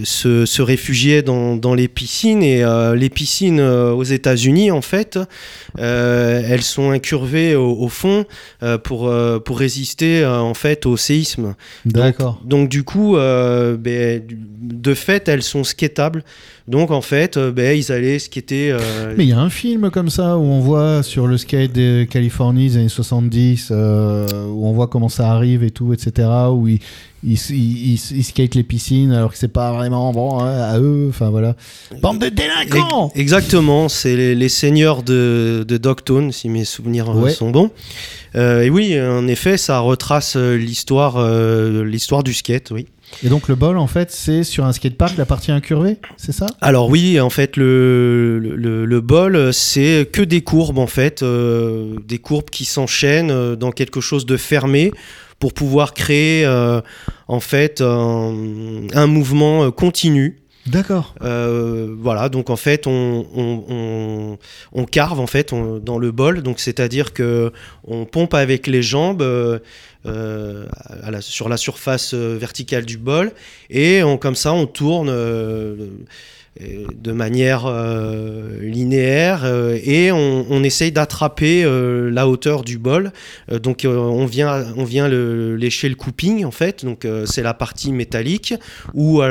se, 0.04 0.46
se 0.46 0.62
réfugiaient 0.62 1.22
dans, 1.22 1.56
dans 1.56 1.74
les 1.74 1.88
piscines 1.88 2.42
et 2.42 2.62
euh, 2.62 2.94
les 2.94 3.08
piscines 3.08 3.60
euh, 3.60 3.92
aux 3.92 4.04
États-Unis 4.04 4.70
en 4.70 4.82
fait 4.82 5.18
euh, 5.78 6.42
elles 6.46 6.62
sont 6.62 6.90
incurvées 6.90 7.54
au, 7.56 7.72
au 7.78 7.88
fond 7.88 8.24
euh, 8.62 8.78
pour, 8.78 9.08
euh, 9.08 9.38
pour 9.38 9.58
résister 9.58 10.22
euh, 10.22 10.38
en 10.38 10.54
fait 10.54 10.86
au 10.86 10.96
séisme. 10.96 11.54
D'accord. 11.84 12.40
Donc 12.44 12.68
du 12.68 12.84
coup, 12.84 13.16
euh, 13.16 13.76
ben, 13.76 14.22
de 14.28 14.94
fait, 14.94 15.28
elles 15.28 15.42
sont 15.42 15.64
skatables. 15.64 16.22
Donc 16.68 16.90
en 16.90 17.00
fait, 17.00 17.36
euh, 17.36 17.50
ben, 17.50 17.76
ils 17.76 17.90
allaient 17.90 18.18
skater. 18.18 18.70
Euh, 19.00 19.14
Mais 19.16 19.24
il 19.24 19.28
y 19.30 19.32
a 19.32 19.38
un 19.40 19.50
film 19.50 19.90
comme 19.90 20.10
ça 20.10 20.36
où 20.38 20.42
on 20.42 20.60
voit 20.60 21.02
sur 21.02 21.26
le 21.26 21.36
skate 21.38 21.72
de 21.72 22.04
Californie 22.04 22.68
des 22.68 22.76
années 22.76 22.88
70, 22.88 23.68
euh, 23.70 24.26
où 24.46 24.66
on 24.66 24.72
voit 24.72 24.86
comment 24.88 25.08
ça 25.08 25.30
arrive 25.30 25.62
et 25.64 25.70
tout, 25.70 25.92
etc. 25.92 26.28
Où 26.52 26.68
ils, 26.68 26.78
ils, 27.24 27.32
ils, 27.50 27.92
ils- 27.94 28.16
ils 28.18 28.24
skatent 28.24 28.54
les 28.54 28.62
piscines 28.62 29.12
alors 29.12 29.32
que 29.32 29.38
c'est 29.38 29.48
pas 29.48 29.72
vraiment 29.72 30.12
bon 30.12 30.40
hein, 30.40 30.50
à 30.60 30.78
eux. 30.78 31.06
Enfin 31.10 31.30
voilà. 31.30 31.56
Bande 32.00 32.18
de 32.20 32.28
délinquants 32.28 33.08
Ex- 33.14 33.20
Exactement, 33.20 33.88
c'est 33.88 34.16
les, 34.16 34.34
les 34.34 34.48
seigneurs 34.48 35.02
de, 35.02 35.64
de 35.66 35.76
Dogtown, 35.76 36.32
si 36.32 36.48
mes 36.48 36.64
souvenirs 36.64 37.10
euh, 37.10 37.14
Ouais. 37.22 37.30
sont 37.30 37.50
bons. 37.50 37.70
Euh, 38.36 38.62
et 38.62 38.70
oui, 38.70 38.98
en 39.00 39.26
effet, 39.26 39.56
ça 39.56 39.80
retrace 39.80 40.36
l'histoire, 40.36 41.18
l'histoire 41.84 42.22
du 42.22 42.32
skate, 42.32 42.70
oui. 42.70 42.86
Et 43.22 43.28
donc 43.28 43.48
le 43.48 43.54
bol, 43.54 43.76
en 43.76 43.86
fait, 43.86 44.10
c'est 44.10 44.44
sur 44.44 44.64
un 44.64 44.72
skatepark, 44.72 45.16
la 45.18 45.26
partie 45.26 45.52
incurvée, 45.52 45.98
c'est 46.16 46.32
ça? 46.32 46.46
Alors 46.60 46.88
oui, 46.88 47.20
en 47.20 47.30
fait, 47.30 47.56
le, 47.56 48.38
le, 48.38 48.86
le 48.86 49.00
bol, 49.00 49.52
c'est 49.52 50.08
que 50.10 50.22
des 50.22 50.40
courbes, 50.40 50.78
en 50.78 50.86
fait, 50.86 51.22
euh, 51.22 51.96
des 52.06 52.18
courbes 52.18 52.50
qui 52.50 52.64
s'enchaînent 52.64 53.30
euh, 53.30 53.56
dans 53.56 53.72
quelque 53.72 54.00
chose 54.00 54.24
de 54.26 54.36
fermé 54.36 54.92
pour 55.38 55.52
pouvoir 55.52 55.92
créer, 55.92 56.44
euh, 56.46 56.80
en 57.28 57.40
fait, 57.40 57.80
un, 57.80 58.34
un 58.94 59.06
mouvement 59.06 59.70
continu. 59.70 60.38
D'accord. 60.66 61.14
Euh, 61.22 61.94
voilà, 61.98 62.28
donc 62.28 62.50
en 62.50 62.56
fait, 62.56 62.86
on, 62.86 63.26
on, 63.34 63.64
on, 63.68 64.38
on 64.72 64.84
carve 64.84 65.18
en 65.18 65.26
fait 65.26 65.54
dans 65.82 65.98
le 65.98 66.10
bol, 66.12 66.42
donc 66.42 66.60
c'est-à-dire 66.60 67.14
que 67.14 67.50
on 67.84 68.04
pompe 68.04 68.34
avec 68.34 68.66
les 68.66 68.82
jambes 68.82 69.22
euh, 69.22 69.58
euh, 70.06 70.64
sur 71.20 71.50
la 71.50 71.58
surface 71.58 72.14
euh, 72.14 72.38
verticale 72.40 72.86
du 72.86 72.96
bol 72.96 73.32
et 73.68 74.02
on, 74.02 74.16
comme 74.16 74.34
ça 74.34 74.54
on 74.54 74.64
tourne 74.64 75.10
euh, 75.10 75.74
de 76.58 77.12
manière 77.12 77.70
linéaire 78.60 79.46
et 79.46 80.10
on, 80.10 80.64
essaye 80.64 80.90
d'attraper 80.90 81.62
la 81.62 82.26
hauteur 82.26 82.64
du 82.64 82.76
bol. 82.76 83.12
Donc 83.48 83.86
on 83.88 84.26
vient, 84.26 84.66
on 84.76 84.84
vient 84.84 85.08
lécher 85.08 85.88
le 85.88 85.94
couping 85.94 86.44
en 86.44 86.50
fait, 86.50 86.84
donc 86.84 87.06
c'est 87.24 87.44
la 87.44 87.54
partie 87.54 87.92
métallique 87.92 88.52
ou 88.94 89.22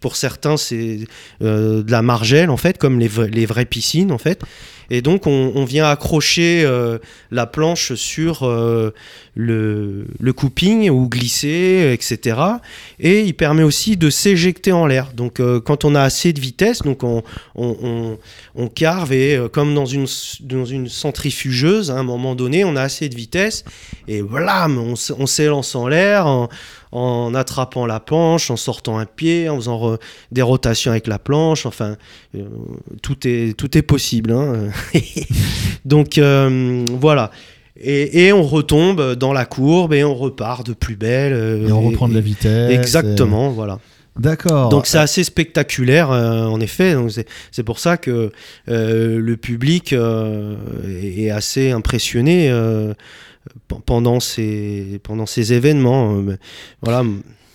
pour 0.00 0.14
certains 0.14 0.58
c'est 0.58 1.00
de 1.40 1.90
la 1.90 2.02
margelle 2.02 2.50
en 2.50 2.58
fait, 2.58 2.76
comme 2.76 3.00
les, 3.00 3.10
les 3.32 3.46
vraies 3.46 3.64
piscines 3.64 4.12
en 4.12 4.18
fait. 4.18 4.44
Et 4.90 5.02
donc 5.02 5.26
on, 5.26 5.64
vient 5.64 5.86
accrocher 5.86 6.62
euh, 6.64 6.98
la 7.30 7.46
planche 7.46 7.92
sur 7.94 8.42
euh, 8.44 8.94
le, 9.34 10.06
le 10.18 10.32
couping 10.32 10.88
ou 10.88 11.08
glisser, 11.08 11.90
etc. 11.92 12.38
Et 12.98 13.20
il 13.22 13.34
permet 13.34 13.62
aussi 13.62 13.96
de 13.96 14.08
s'éjecter 14.08 14.72
en 14.72 14.86
l'air. 14.86 15.12
Donc 15.12 15.40
euh, 15.40 15.60
quand 15.60 15.84
on 15.84 15.94
a 15.94 16.00
assez 16.00 16.32
de 16.32 16.40
vitesse, 16.40 16.82
donc 16.82 17.02
on, 17.02 17.22
carve 18.74 19.12
et 19.12 19.38
comme 19.52 19.74
dans 19.74 19.86
une, 19.86 20.06
dans 20.40 20.64
une 20.64 20.88
centrifugeuse, 20.88 21.90
à 21.90 21.94
un 21.94 22.02
moment 22.02 22.34
donné, 22.34 22.64
on 22.64 22.76
a 22.76 22.82
assez 22.82 23.08
de 23.08 23.14
vitesse 23.14 23.64
et 24.06 24.20
voilà, 24.20 24.68
on, 24.68 25.26
s'élance 25.26 25.74
en 25.74 25.88
l'air 25.88 26.48
en 26.92 27.34
attrapant 27.34 27.86
la 27.86 28.00
planche, 28.00 28.50
en 28.50 28.56
sortant 28.56 28.98
un 28.98 29.06
pied, 29.06 29.48
en 29.48 29.56
faisant 29.56 29.78
re- 29.78 29.98
des 30.32 30.42
rotations 30.42 30.90
avec 30.90 31.06
la 31.06 31.18
planche. 31.18 31.66
Enfin, 31.66 31.96
euh, 32.36 32.44
tout 33.02 33.26
est 33.26 33.56
tout 33.56 33.76
est 33.76 33.82
possible. 33.82 34.32
hein. 34.32 34.68
Donc 35.84 36.18
euh, 36.18 36.84
voilà. 37.00 37.30
Et, 37.80 38.24
et 38.26 38.32
on 38.32 38.42
retombe 38.42 39.14
dans 39.14 39.32
la 39.32 39.44
courbe 39.46 39.92
et 39.94 40.02
on 40.02 40.14
repart 40.14 40.66
de 40.66 40.72
plus 40.72 40.96
belle. 40.96 41.32
euh, 41.32 41.68
Et 41.68 41.72
on 41.72 41.80
reprend 41.82 42.08
de 42.08 42.14
la 42.14 42.20
vitesse. 42.20 42.72
Exactement, 42.72 43.50
voilà. 43.50 43.78
D'accord. 44.18 44.68
Donc 44.70 44.88
c'est 44.88 44.98
assez 44.98 45.22
spectaculaire 45.22 46.10
euh, 46.10 46.44
en 46.46 46.58
effet. 46.60 46.94
Donc 46.94 47.12
c'est 47.52 47.62
pour 47.62 47.78
ça 47.78 47.96
que 47.96 48.32
euh, 48.68 49.18
le 49.20 49.36
public 49.36 49.92
euh, 49.92 50.56
est 51.00 51.30
assez 51.30 51.70
impressionné 51.70 52.50
pendant 53.86 54.20
ces 54.20 55.00
pendant 55.02 55.26
ces 55.26 55.52
événements. 55.52 56.16
Euh, 56.16 56.36
Voilà. 56.82 57.04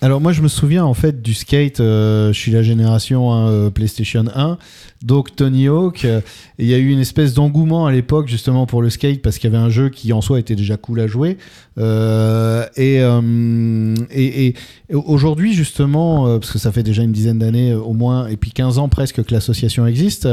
Alors 0.04 0.20
moi 0.20 0.34
je 0.34 0.42
me 0.42 0.50
souviens 0.50 0.84
en 0.84 0.94
fait 0.94 1.22
du 1.22 1.34
skate, 1.34 1.80
euh, 1.80 2.34
je 2.34 2.38
suis 2.38 2.52
la 2.52 2.62
génération 2.62 3.32
hein, 3.32 3.48
euh, 3.48 3.70
PlayStation 3.70 4.26
1, 4.36 4.58
donc 5.02 5.34
Tony 5.34 5.70
Hawk, 5.70 6.04
euh, 6.04 6.20
il 6.60 6.68
y 6.68 6.74
a 6.74 6.78
eu 6.78 6.90
une 6.90 7.00
espèce 7.00 7.34
d'engouement 7.34 7.86
à 7.86 7.92
l'époque 7.94 8.28
justement 8.28 8.66
pour 8.66 8.82
le 8.82 8.90
skate 8.90 9.22
parce 9.22 9.38
qu'il 9.38 9.50
y 9.50 9.56
avait 9.56 9.64
un 9.64 9.70
jeu 9.70 9.88
qui 9.88 10.12
en 10.12 10.20
soi 10.20 10.40
était 10.40 10.56
déjà 10.56 10.76
cool 10.76 11.00
à 11.00 11.08
jouer. 11.08 11.38
Euh, 11.78 12.66
et, 12.76 13.00
euh, 13.00 13.96
et, 14.12 14.48
et- 14.48 14.56
aujourd'hui 14.94 15.54
justement, 15.54 16.38
parce 16.38 16.52
que 16.52 16.60
ça 16.60 16.74
fait 16.74 16.84
déjà 16.84 17.04
une 17.04 17.14
dizaine 17.14 17.40
d'années 17.40 17.74
au 17.74 17.94
moins, 17.94 18.28
et 18.28 18.36
puis 18.36 18.52
15 18.52 18.80
ans 18.80 18.90
presque 18.90 19.24
que 19.24 19.34
l'association 19.34 19.88
existe, 19.88 20.28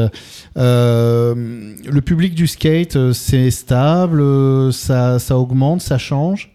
le 0.57 2.01
public 2.01 2.35
du 2.35 2.49
skate 2.49 3.13
c'est 3.13 3.53
stable, 3.53 4.73
ça, 4.73 5.21
ça 5.21 5.39
augmente, 5.39 5.81
ça 5.81 5.97
change? 5.97 6.51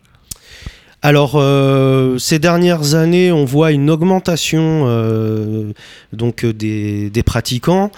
Alors, 1.06 1.34
euh, 1.36 2.18
ces 2.18 2.40
dernières 2.40 2.96
années, 2.96 3.32
on 3.32 3.46
voit 3.46 3.72
une 3.72 3.92
augmentation 3.92 4.86
euh, 4.88 5.72
donc 6.14 6.44
euh, 6.44 6.52
des, 6.52 7.24
pratiquants. 7.24 7.92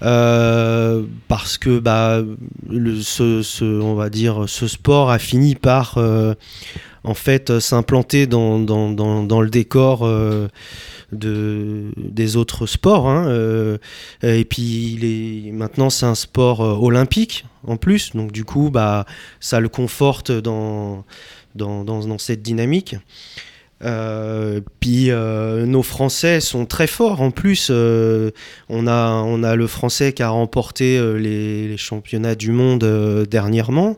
parce 0.00 1.58
que 1.58 1.78
bah, 1.78 2.22
ce, 2.70 3.82
on 3.82 3.94
va 3.94 4.08
dire, 4.08 4.44
ce 4.46 4.68
sport 4.68 5.10
a 5.10 5.18
fini 5.18 5.54
par 5.54 5.98
en 7.04 7.14
fait 7.14 7.60
s'implanter 7.60 8.26
dans, 8.26 8.56
le 8.58 9.50
décor 9.50 10.08
de, 11.12 11.92
des 11.96 12.36
autres 12.36 12.66
sports. 12.66 13.08
hein, 13.08 13.26
euh, 13.28 13.78
et 14.22 14.44
puis 14.44 14.94
il 14.94 15.04
est, 15.04 15.52
maintenant 15.52 15.90
c'est 15.90 16.06
un 16.06 16.14
sport 16.14 16.60
euh, 16.62 16.74
olympique 16.74 17.44
en 17.66 17.76
plus, 17.76 18.14
donc 18.14 18.32
du 18.32 18.44
coup 18.44 18.70
bah, 18.70 19.06
ça 19.40 19.60
le 19.60 19.68
conforte 19.68 20.30
dans, 20.30 21.04
dans, 21.54 21.84
dans, 21.84 22.18
cette 22.18 22.42
dynamique. 22.42 22.96
Euh, 23.84 24.60
puis 24.80 25.10
nos 25.10 25.82
Français 25.82 26.40
sont 26.40 26.64
très 26.64 26.86
forts 26.86 27.20
en 27.20 27.30
plus. 27.30 27.70
on, 27.70 28.86
a, 28.86 29.10
on 29.10 29.42
a 29.42 29.56
le 29.56 29.66
Français 29.66 30.12
qui 30.12 30.22
a 30.22 30.28
remporté 30.28 30.98
les, 31.18 31.76
championnats 31.76 32.36
du 32.36 32.52
monde 32.52 33.26
dernièrement. 33.28 33.96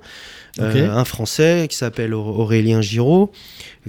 Euh, 0.61 0.91
un 0.91 1.05
Français 1.05 1.67
qui 1.71 1.77
s'appelle 1.77 2.15
Aur- 2.15 2.39
Aurélien 2.39 2.81
Giraud, 2.81 3.31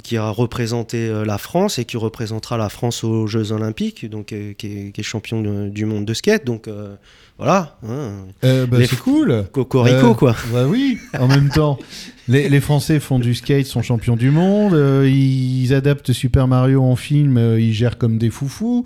qui 0.03 0.17
a 0.17 0.29
représenté 0.29 1.07
euh, 1.07 1.25
la 1.25 1.38
France 1.38 1.79
et 1.79 1.85
qui 1.85 1.97
représentera 1.97 2.57
la 2.57 2.69
France 2.69 3.03
aux 3.03 3.27
Jeux 3.27 3.51
Olympiques, 3.51 4.09
donc 4.09 4.33
euh, 4.33 4.53
qui, 4.53 4.67
est, 4.67 4.91
qui 4.91 5.01
est 5.01 5.03
champion 5.03 5.41
de- 5.41 5.69
du 5.69 5.85
monde 5.85 6.05
de 6.05 6.13
skate. 6.13 6.45
Donc 6.45 6.67
euh, 6.67 6.95
voilà, 7.38 7.77
hein, 7.88 8.25
Euh, 8.43 8.65
bah, 8.65 8.77
C'est 8.88 8.97
cool 8.99 9.45
cocorico 9.51 10.11
Euh, 10.11 10.13
quoi. 10.13 10.35
Bah 10.53 10.65
oui, 10.67 10.97
en 11.17 11.27
même 11.27 11.49
temps. 11.49 11.77
Les, 12.29 12.48
les 12.48 12.59
Français 12.62 13.00
font 13.00 13.17
du 13.17 13.33
skate, 13.33 13.65
sont 13.65 13.81
champions 13.81 14.15
du 14.15 14.29
monde. 14.29 14.75
euh, 14.75 15.09
ils 15.12 15.74
adaptent 15.74 16.13
Super 16.13 16.48
Mario 16.48 16.83
en 16.83 16.95
film, 16.95 17.38
euh, 17.38 17.59
ils 17.59 17.74
gèrent 17.74 17.98
comme 17.98 18.19
des 18.19 18.29
foufous. 18.29 18.83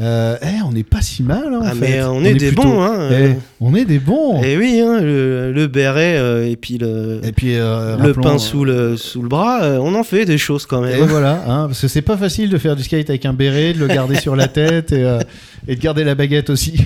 Euh, 0.00 0.36
eh, 0.42 0.62
on 0.64 0.70
n'est 0.72 0.84
pas 0.84 1.02
si 1.02 1.24
mal, 1.24 1.42
hein, 1.52 1.58
en 1.60 1.64
Ah, 1.64 1.70
fait. 1.72 1.80
mais 1.80 2.02
on, 2.04 2.22
est, 2.24 2.34
des 2.34 2.46
plutôt- 2.48 2.62
bons, 2.62 2.82
hein. 2.82 3.08
Eh, 3.10 3.14
euh, 3.14 3.32
on 3.60 3.74
est 3.74 3.84
des 3.84 3.98
bons. 3.98 4.40
Et 4.44 4.56
oui, 4.56 4.80
hein, 4.80 5.00
le, 5.00 5.50
le 5.52 5.66
béret 5.66 6.16
euh, 6.18 6.48
et 6.48 6.54
puis 6.54 6.78
le, 6.78 7.20
Et 7.24 7.32
puis, 7.32 7.56
euh, 7.56 7.96
le 7.96 8.12
pain 8.14 8.36
euh, 8.36 8.38
sous 8.38 8.64
le, 8.64 8.96
sous 8.96 9.22
le 9.22 9.28
bras, 9.28 9.64
euh, 9.64 9.78
on 9.82 9.94
en 9.96 10.04
fait 10.04 10.24
des 10.24 10.38
choses 10.38 10.64
quand 10.64 10.84
Et 10.84 10.90
même. 10.96 11.02
voilà, 11.06 11.42
hein, 11.48 11.66
parce 11.66 11.80
que 11.80 11.88
c'est 11.88 12.00
pas 12.02 12.16
facile 12.16 12.48
de 12.48 12.58
faire 12.58 12.76
du 12.76 12.84
skate 12.84 13.10
avec 13.10 13.26
un 13.26 13.32
béret, 13.32 13.72
de 13.72 13.78
le 13.80 13.88
garder 13.88 14.14
sur 14.16 14.36
la 14.36 14.46
tête 14.46 14.92
et, 14.92 15.02
euh, 15.02 15.18
et 15.68 15.76
de 15.76 15.80
garder 15.80 16.04
la 16.04 16.14
baguette 16.14 16.50
aussi. 16.50 16.84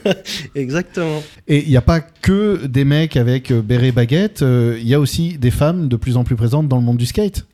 Exactement. 0.54 1.22
Et 1.46 1.62
il 1.62 1.68
n'y 1.68 1.76
a 1.76 1.82
pas 1.82 2.00
que 2.00 2.66
des 2.66 2.84
mecs 2.84 3.16
avec 3.16 3.50
euh, 3.50 3.62
béret 3.62 3.92
baguette, 3.92 4.42
euh, 4.42 4.78
il 4.80 4.88
y 4.88 4.94
a 4.94 5.00
aussi 5.00 5.38
des 5.38 5.50
femmes 5.50 5.88
de 5.88 5.96
plus 5.96 6.16
en 6.16 6.24
plus 6.24 6.36
présentes 6.36 6.68
dans 6.68 6.76
le 6.76 6.82
monde 6.82 6.98
du 6.98 7.06
skate. 7.06 7.46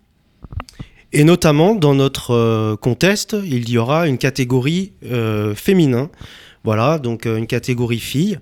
Et 1.13 1.23
notamment 1.23 1.75
dans 1.75 1.95
notre 1.95 2.75
contest, 2.77 3.37
il 3.45 3.71
y 3.71 3.79
aura 3.79 4.09
une 4.09 4.19
catégorie 4.19 4.95
féminin. 5.55 6.11
Voilà, 6.65 6.99
donc 6.99 7.27
une 7.27 7.47
catégorie 7.47 8.01
fille. 8.01 8.41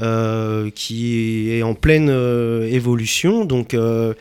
Euh, 0.00 0.70
qui 0.72 1.50
est 1.50 1.64
en 1.64 1.74
pleine 1.74 2.08
euh, 2.08 2.68
évolution. 2.70 3.44
Donc, 3.44 3.74
euh, 3.74 4.14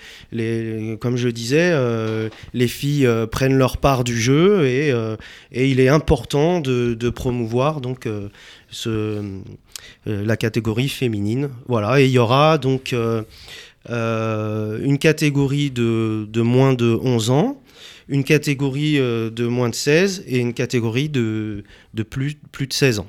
comme 1.00 1.17
je 1.17 1.29
disais, 1.29 1.72
les 2.53 2.67
filles 2.67 3.07
prennent 3.31 3.57
leur 3.57 3.77
part 3.77 4.03
du 4.03 4.19
jeu 4.19 4.65
et, 4.65 4.91
il 5.51 5.79
est 5.79 5.89
important 5.89 6.60
de, 6.60 7.10
promouvoir 7.10 7.81
donc 7.81 8.07
la 10.05 10.38
catégorie 10.38 10.89
féminine. 10.89 11.50
Voilà, 11.67 12.01
et 12.01 12.05
il 12.05 12.12
y 12.12 12.19
aura 12.19 12.57
donc 12.57 12.96
une 13.88 14.98
catégorie 15.00 15.69
de, 15.69 16.41
moins 16.41 16.74
de 16.74 16.98
11 17.01 17.29
ans 17.29 17.62
une 18.10 18.24
catégorie 18.24 18.98
de 18.98 19.48
moins 19.48 19.67
de 19.69 19.75
16 19.75 20.24
et 20.27 20.38
une 20.39 20.53
catégorie 20.53 21.10
de, 21.10 21.63
plus 22.10 22.36
de 22.36 22.74
16 22.74 23.00
ans. 23.00 23.07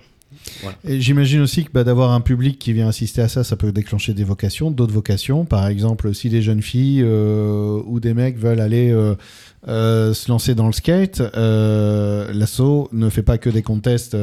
J'imagine 0.85 1.40
aussi 1.40 1.64
que 1.64 1.71
bah, 1.73 1.85
d'avoir 1.85 2.12
un 2.12 2.21
public 2.21 2.59
qui 2.59 2.73
vient 2.73 2.88
assister 2.88 3.21
à 3.21 3.28
ça, 3.28 3.45
ça 3.45 3.57
peut 3.57 3.73
déclencher 3.73 4.14
des 4.14 4.25
vocations, 4.25 4.71
d'autres 4.71 4.92
vocations. 4.92 5.45
Par 5.45 5.66
exemple, 5.66 6.14
si 6.14 6.28
des 6.28 6.42
jeunes 6.42 6.62
filles 6.62 7.02
euh, 7.04 7.80
ou 7.87 8.00
des 8.00 8.14
mecs 8.14 8.38
veulent 8.38 8.61
aller 8.61 8.90
euh, 8.90 9.14
euh, 9.68 10.14
se 10.14 10.30
lancer 10.30 10.54
dans 10.54 10.66
le 10.66 10.73
skate, 10.73 11.23
l'assaut 11.35 12.88
ne 12.92 13.09
fait 13.09 13.23
pas 13.23 13.38
que 13.38 13.50
des 13.50 13.62
contests, 13.62 14.16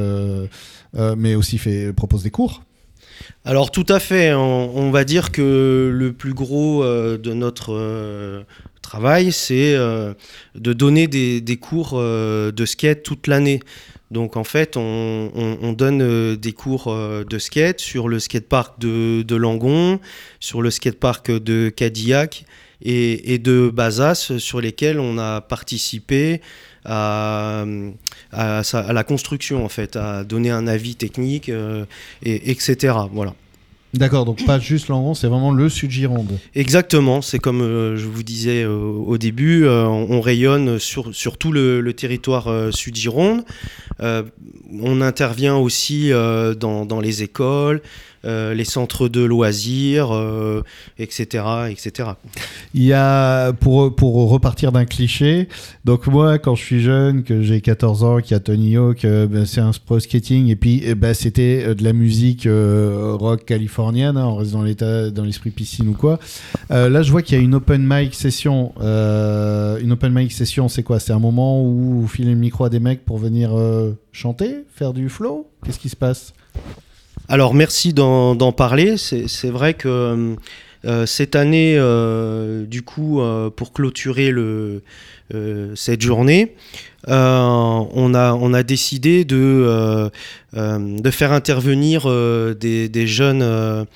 mais 0.93 1.35
aussi 1.35 1.57
fait, 1.57 1.93
propose 1.93 2.23
des 2.23 2.31
cours. 2.31 2.63
Alors 3.43 3.71
tout 3.71 3.85
à 3.89 3.99
fait, 3.99 4.33
on, 4.33 4.91
va 4.91 5.03
dire 5.03 5.31
que 5.31 5.89
le 5.93 6.13
plus 6.13 6.33
gros 6.33 6.83
de 6.83 7.33
notre 7.33 8.45
travail, 8.85 9.31
c'est 9.31 9.75
de 9.75 10.73
donner 10.73 11.07
des, 11.07 11.57
cours 11.57 11.99
de 11.99 12.65
skate 12.65 13.03
toute 13.03 13.27
l'année. 13.27 13.59
Donc 14.11 14.37
en 14.37 14.43
fait, 14.43 14.77
on, 14.77 15.73
donne 15.77 16.01
euh, 16.01 16.35
des 16.35 16.53
cours 16.53 16.87
euh, 16.87 17.23
de 17.23 17.39
skate 17.39 17.79
sur 17.79 18.07
le 18.07 18.19
skatepark 18.19 18.79
de, 18.79 19.23
de 19.23 19.35
Langon, 19.35 19.99
sur 20.39 20.61
le 20.61 20.69
skatepark 20.69 21.31
de 21.31 21.69
Cadillac 21.69 22.45
et, 22.81 23.39
de 23.39 23.69
Bazas, 23.73 24.33
sur 24.37 24.61
lesquels 24.61 24.99
on 24.99 25.17
a 25.17 25.41
participé 25.41 26.41
à, 26.85 27.65
la 28.31 29.03
construction 29.03 29.65
en 29.65 29.69
fait, 29.69 29.95
à 29.95 30.23
donner 30.23 30.51
un 30.51 30.67
avis 30.67 30.95
technique, 30.95 31.49
euh, 31.49 31.85
et, 32.21 32.51
etc. 32.51 32.93
Voilà. 33.11 33.33
D'accord, 33.95 34.25
donc 34.25 34.45
pas 34.45 34.59
juste 34.59 34.89
Langon, 34.89 35.13
c'est 35.13 35.27
vraiment 35.27 35.51
le 35.51 35.69
sud 35.69 35.89
Gironde. 35.89 36.37
Exactement, 36.53 37.21
c'est 37.21 37.39
comme 37.39 37.61
je 37.61 38.05
vous 38.05 38.23
disais 38.23 38.65
au 38.65 39.17
début, 39.17 39.67
on, 39.67 40.21
rayonne 40.21 40.79
sur, 40.79 41.37
tout 41.37 41.51
le, 41.51 41.93
territoire 41.93 42.73
sud 42.73 42.95
Gironde. 42.95 43.43
Euh, 44.01 44.23
on 44.81 45.01
intervient 45.01 45.55
aussi 45.55 46.11
euh, 46.11 46.53
dans, 46.53 46.99
les 46.99 47.23
écoles, 47.23 47.77
euh, 47.77 47.79
les 48.25 48.65
centres 48.65 49.07
de 49.07 49.21
loisirs, 49.21 50.11
etc., 50.97 51.43
etc. 51.69 52.09
Il 52.73 52.83
y 52.83 52.93
a, 52.93 53.53
pour, 53.53 53.95
pour 53.95 54.29
repartir 54.29 54.71
d'un 54.71 54.85
cliché, 54.85 55.47
donc 55.83 56.07
moi, 56.07 56.39
quand 56.39 56.55
je 56.55 56.63
suis 56.63 56.81
jeune, 56.81 57.23
que 57.23 57.41
j'ai 57.41 57.61
14 57.61 58.03
ans, 58.03 58.19
qu'il 58.19 58.31
y 58.31 58.33
a 58.35 58.39
Tony 58.39 58.77
Hawk, 58.77 59.03
ben, 59.03 59.45
c'est 59.45 59.61
un 59.61 59.71
pro 59.85 59.99
skating, 59.99 60.47
et 60.47 60.55
puis 60.55 60.83
ben, 60.95 61.13
c'était 61.13 61.75
de 61.75 61.83
la 61.83 61.93
musique 61.93 62.47
rock 62.47 63.45
californienne, 63.45 64.17
hein, 64.17 64.25
on 64.25 64.35
reste 64.35 64.51
dans 64.51 64.63
l'état, 64.63 65.09
dans 65.09 65.23
l'esprit 65.23 65.51
piscine 65.51 65.89
ou 65.89 65.93
quoi. 65.93 66.19
là, 66.69 67.01
je 67.01 67.11
vois 67.11 67.21
qu'il 67.21 67.37
y 67.37 67.41
a 67.41 67.43
une 67.43 67.55
open 67.55 67.85
mic 67.87 68.15
session. 68.15 68.73
une 68.79 69.91
open 69.91 70.13
mic 70.13 70.31
session, 70.31 70.67
c'est 70.69 70.83
quoi? 70.83 70.99
C'est 70.99 71.13
un 71.13 71.19
moment 71.19 71.63
où 71.63 72.01
vous 72.01 72.07
filez 72.07 72.31
le 72.31 72.37
micro 72.37 72.65
à 72.65 72.69
des 72.69 72.79
mecs 72.79 73.05
pour 73.05 73.17
venir 73.17 73.51
chanter, 74.11 74.63
faire 74.73 74.93
du 74.93 75.09
flow? 75.09 75.47
Qu'est-ce 75.63 75.79
qui 75.79 75.89
se 75.89 75.95
passe? 75.95 76.33
Alors 77.27 77.53
merci 77.53 77.93
d'en 77.93 78.51
parler. 78.51 78.97
C'est 78.97 79.49
vrai 79.49 79.73
que 79.73 80.35
euh, 80.85 81.05
cette 81.05 81.35
année, 81.35 81.75
euh, 81.77 82.65
du 82.65 82.83
coup, 82.83 83.21
euh, 83.21 83.49
pour 83.49 83.73
clôturer 83.73 84.31
cette 85.75 86.01
journée, 86.01 86.55
on, 87.07 88.13
a, 88.13 88.63
décidé 88.63 89.25
de, 89.25 90.11
faire 91.11 91.31
intervenir 91.31 92.07
des, 92.55 92.89
des, 92.89 93.07
jeunes, 93.07 93.87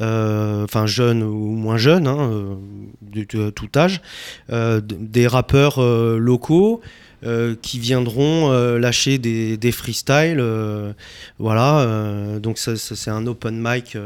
enfin 0.00 0.86
jeunes 0.86 1.22
ou 1.24 1.54
moins 1.56 1.78
jeunes, 1.78 2.06
hein, 2.06 2.58
de, 3.02 3.50
tout 3.50 3.68
âge, 3.76 4.00
des 4.48 5.26
rappeurs 5.26 5.80
locaux. 5.82 6.80
Euh, 7.24 7.56
qui 7.60 7.80
viendront 7.80 8.52
euh, 8.52 8.78
lâcher 8.78 9.18
des, 9.18 9.72
freestyles. 9.72 10.38
Euh, 10.38 10.92
voilà, 11.40 12.38
donc 12.40 12.58
ça, 12.58 12.76
c'est 12.76 13.10
un 13.10 13.26
open 13.26 13.60
mic. 13.60 13.96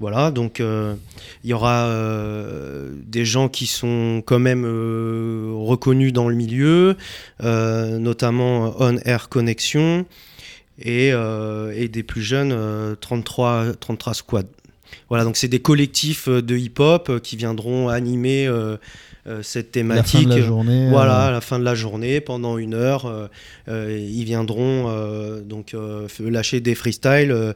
voilà, 0.00 0.30
donc 0.30 0.60
il 0.60 1.50
y 1.50 1.52
aura 1.54 1.90
des 3.06 3.24
gens 3.24 3.48
qui 3.48 3.66
sont 3.66 4.22
quand 4.24 4.38
même 4.38 4.64
reconnus 4.64 6.12
dans 6.12 6.28
le 6.28 6.34
milieu, 6.34 6.96
notamment 7.42 8.74
On 8.78 8.98
Air 8.98 9.28
Connection. 9.28 10.04
Et, 10.78 11.08
et, 11.08 11.88
des 11.88 12.02
plus 12.02 12.22
jeunes 12.22 12.96
33, 13.00 13.74
33 13.80 14.14
Squad. 14.14 14.46
Voilà, 15.08 15.24
donc 15.24 15.36
c'est 15.36 15.48
des 15.48 15.60
collectifs 15.60 16.28
de 16.28 16.56
hip-hop 16.56 17.20
qui 17.22 17.36
viendront 17.36 17.88
animer 17.88 18.48
euh, 19.28 19.40
cette 19.42 19.72
thématique. 19.72 20.28
La 20.28 20.40
journée, 20.40 20.88
voilà, 20.88 21.24
euh. 21.24 21.28
à 21.28 21.30
la 21.32 21.40
fin 21.40 21.58
de 21.58 21.64
la 21.64 21.74
journée, 21.74 22.20
pendant 22.20 22.58
une 22.58 22.74
heure, 22.74 23.06
euh, 23.66 24.08
ils 24.08 24.22
viendront 24.24 24.88
donc 25.44 25.74
lâcher 26.20 26.60
des 26.60 26.76
freestyles. 26.76 27.54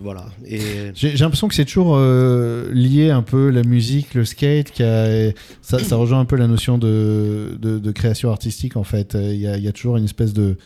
voilà. 0.00 0.26
Et... 0.46 0.60
J'ai 0.94 1.16
l'impression 1.16 1.48
que 1.48 1.54
c'est 1.54 1.64
toujours 1.64 1.98
lié 1.98 3.10
un 3.10 3.22
peu 3.22 3.50
la 3.50 3.64
musique, 3.64 4.14
le 4.14 4.24
skate, 4.24 4.70
qui 4.70 4.84
a, 4.84 5.32
ça, 5.60 5.80
ça, 5.80 5.96
rejoint 5.96 6.20
un 6.20 6.24
peu 6.24 6.36
la 6.36 6.46
notion 6.46 6.78
de, 6.78 7.58
de, 7.60 7.90
création 7.90 8.30
artistique 8.30 8.76
en 8.76 8.84
fait. 8.84 9.14
Il 9.14 9.40
y, 9.40 9.48
a, 9.48 9.56
il 9.56 9.64
y 9.64 9.68
a 9.68 9.72
toujours 9.72 9.96
une 9.96 10.04
espèce 10.04 10.32
de, 10.34 10.56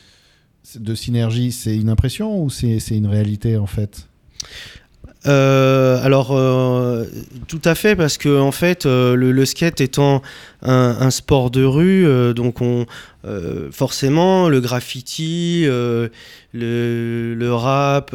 de 0.74 0.94
synergie. 0.94 1.50
C'est 1.50 1.76
une 1.76 1.88
impression 1.88 2.42
ou 2.42 2.50
c'est 2.50 2.78
une 2.90 3.06
réalité 3.06 3.56
en 3.56 3.66
fait? 3.66 4.06
Euh, 5.26 6.02
alors, 6.02 6.36
euh, 6.36 7.04
tout 7.48 7.60
à 7.64 7.74
fait, 7.74 7.96
parce 7.96 8.18
que 8.18 8.38
en 8.38 8.52
fait, 8.52 8.86
euh, 8.86 9.16
le, 9.16 9.44
skate 9.44 9.80
étant 9.80 10.22
un, 10.62 11.10
sport 11.10 11.50
de 11.50 11.64
rue, 11.64 12.34
donc 12.34 12.60
on 12.60 12.86
forcément 13.72 14.48
le 14.48 14.60
graffiti, 14.60 15.64
le, 15.66 17.50
rap, 17.50 18.14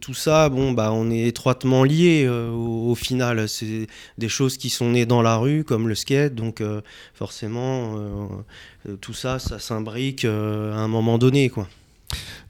tout 0.00 0.14
ça, 0.14 0.48
bon 0.48 0.72
bah 0.72 0.90
on 0.92 1.10
est 1.10 1.26
étroitement 1.26 1.84
liés 1.84 2.28
au, 2.28 2.94
final. 2.94 3.48
C'est 3.48 3.86
des 4.16 4.28
choses 4.28 4.56
qui 4.56 4.70
sont 4.70 4.90
nées 4.90 5.06
dans 5.06 5.22
la 5.22 5.36
rue, 5.36 5.64
comme 5.64 5.88
le 5.88 5.94
skate, 5.94 6.34
donc 6.34 6.62
forcément 7.14 7.96
tout 9.00 9.14
ça, 9.14 9.38
ça 9.38 9.58
s'imbrique 9.58 10.24
à 10.24 10.28
un 10.28 10.88
moment 10.88 11.18
donné, 11.18 11.48
quoi. 11.50 11.68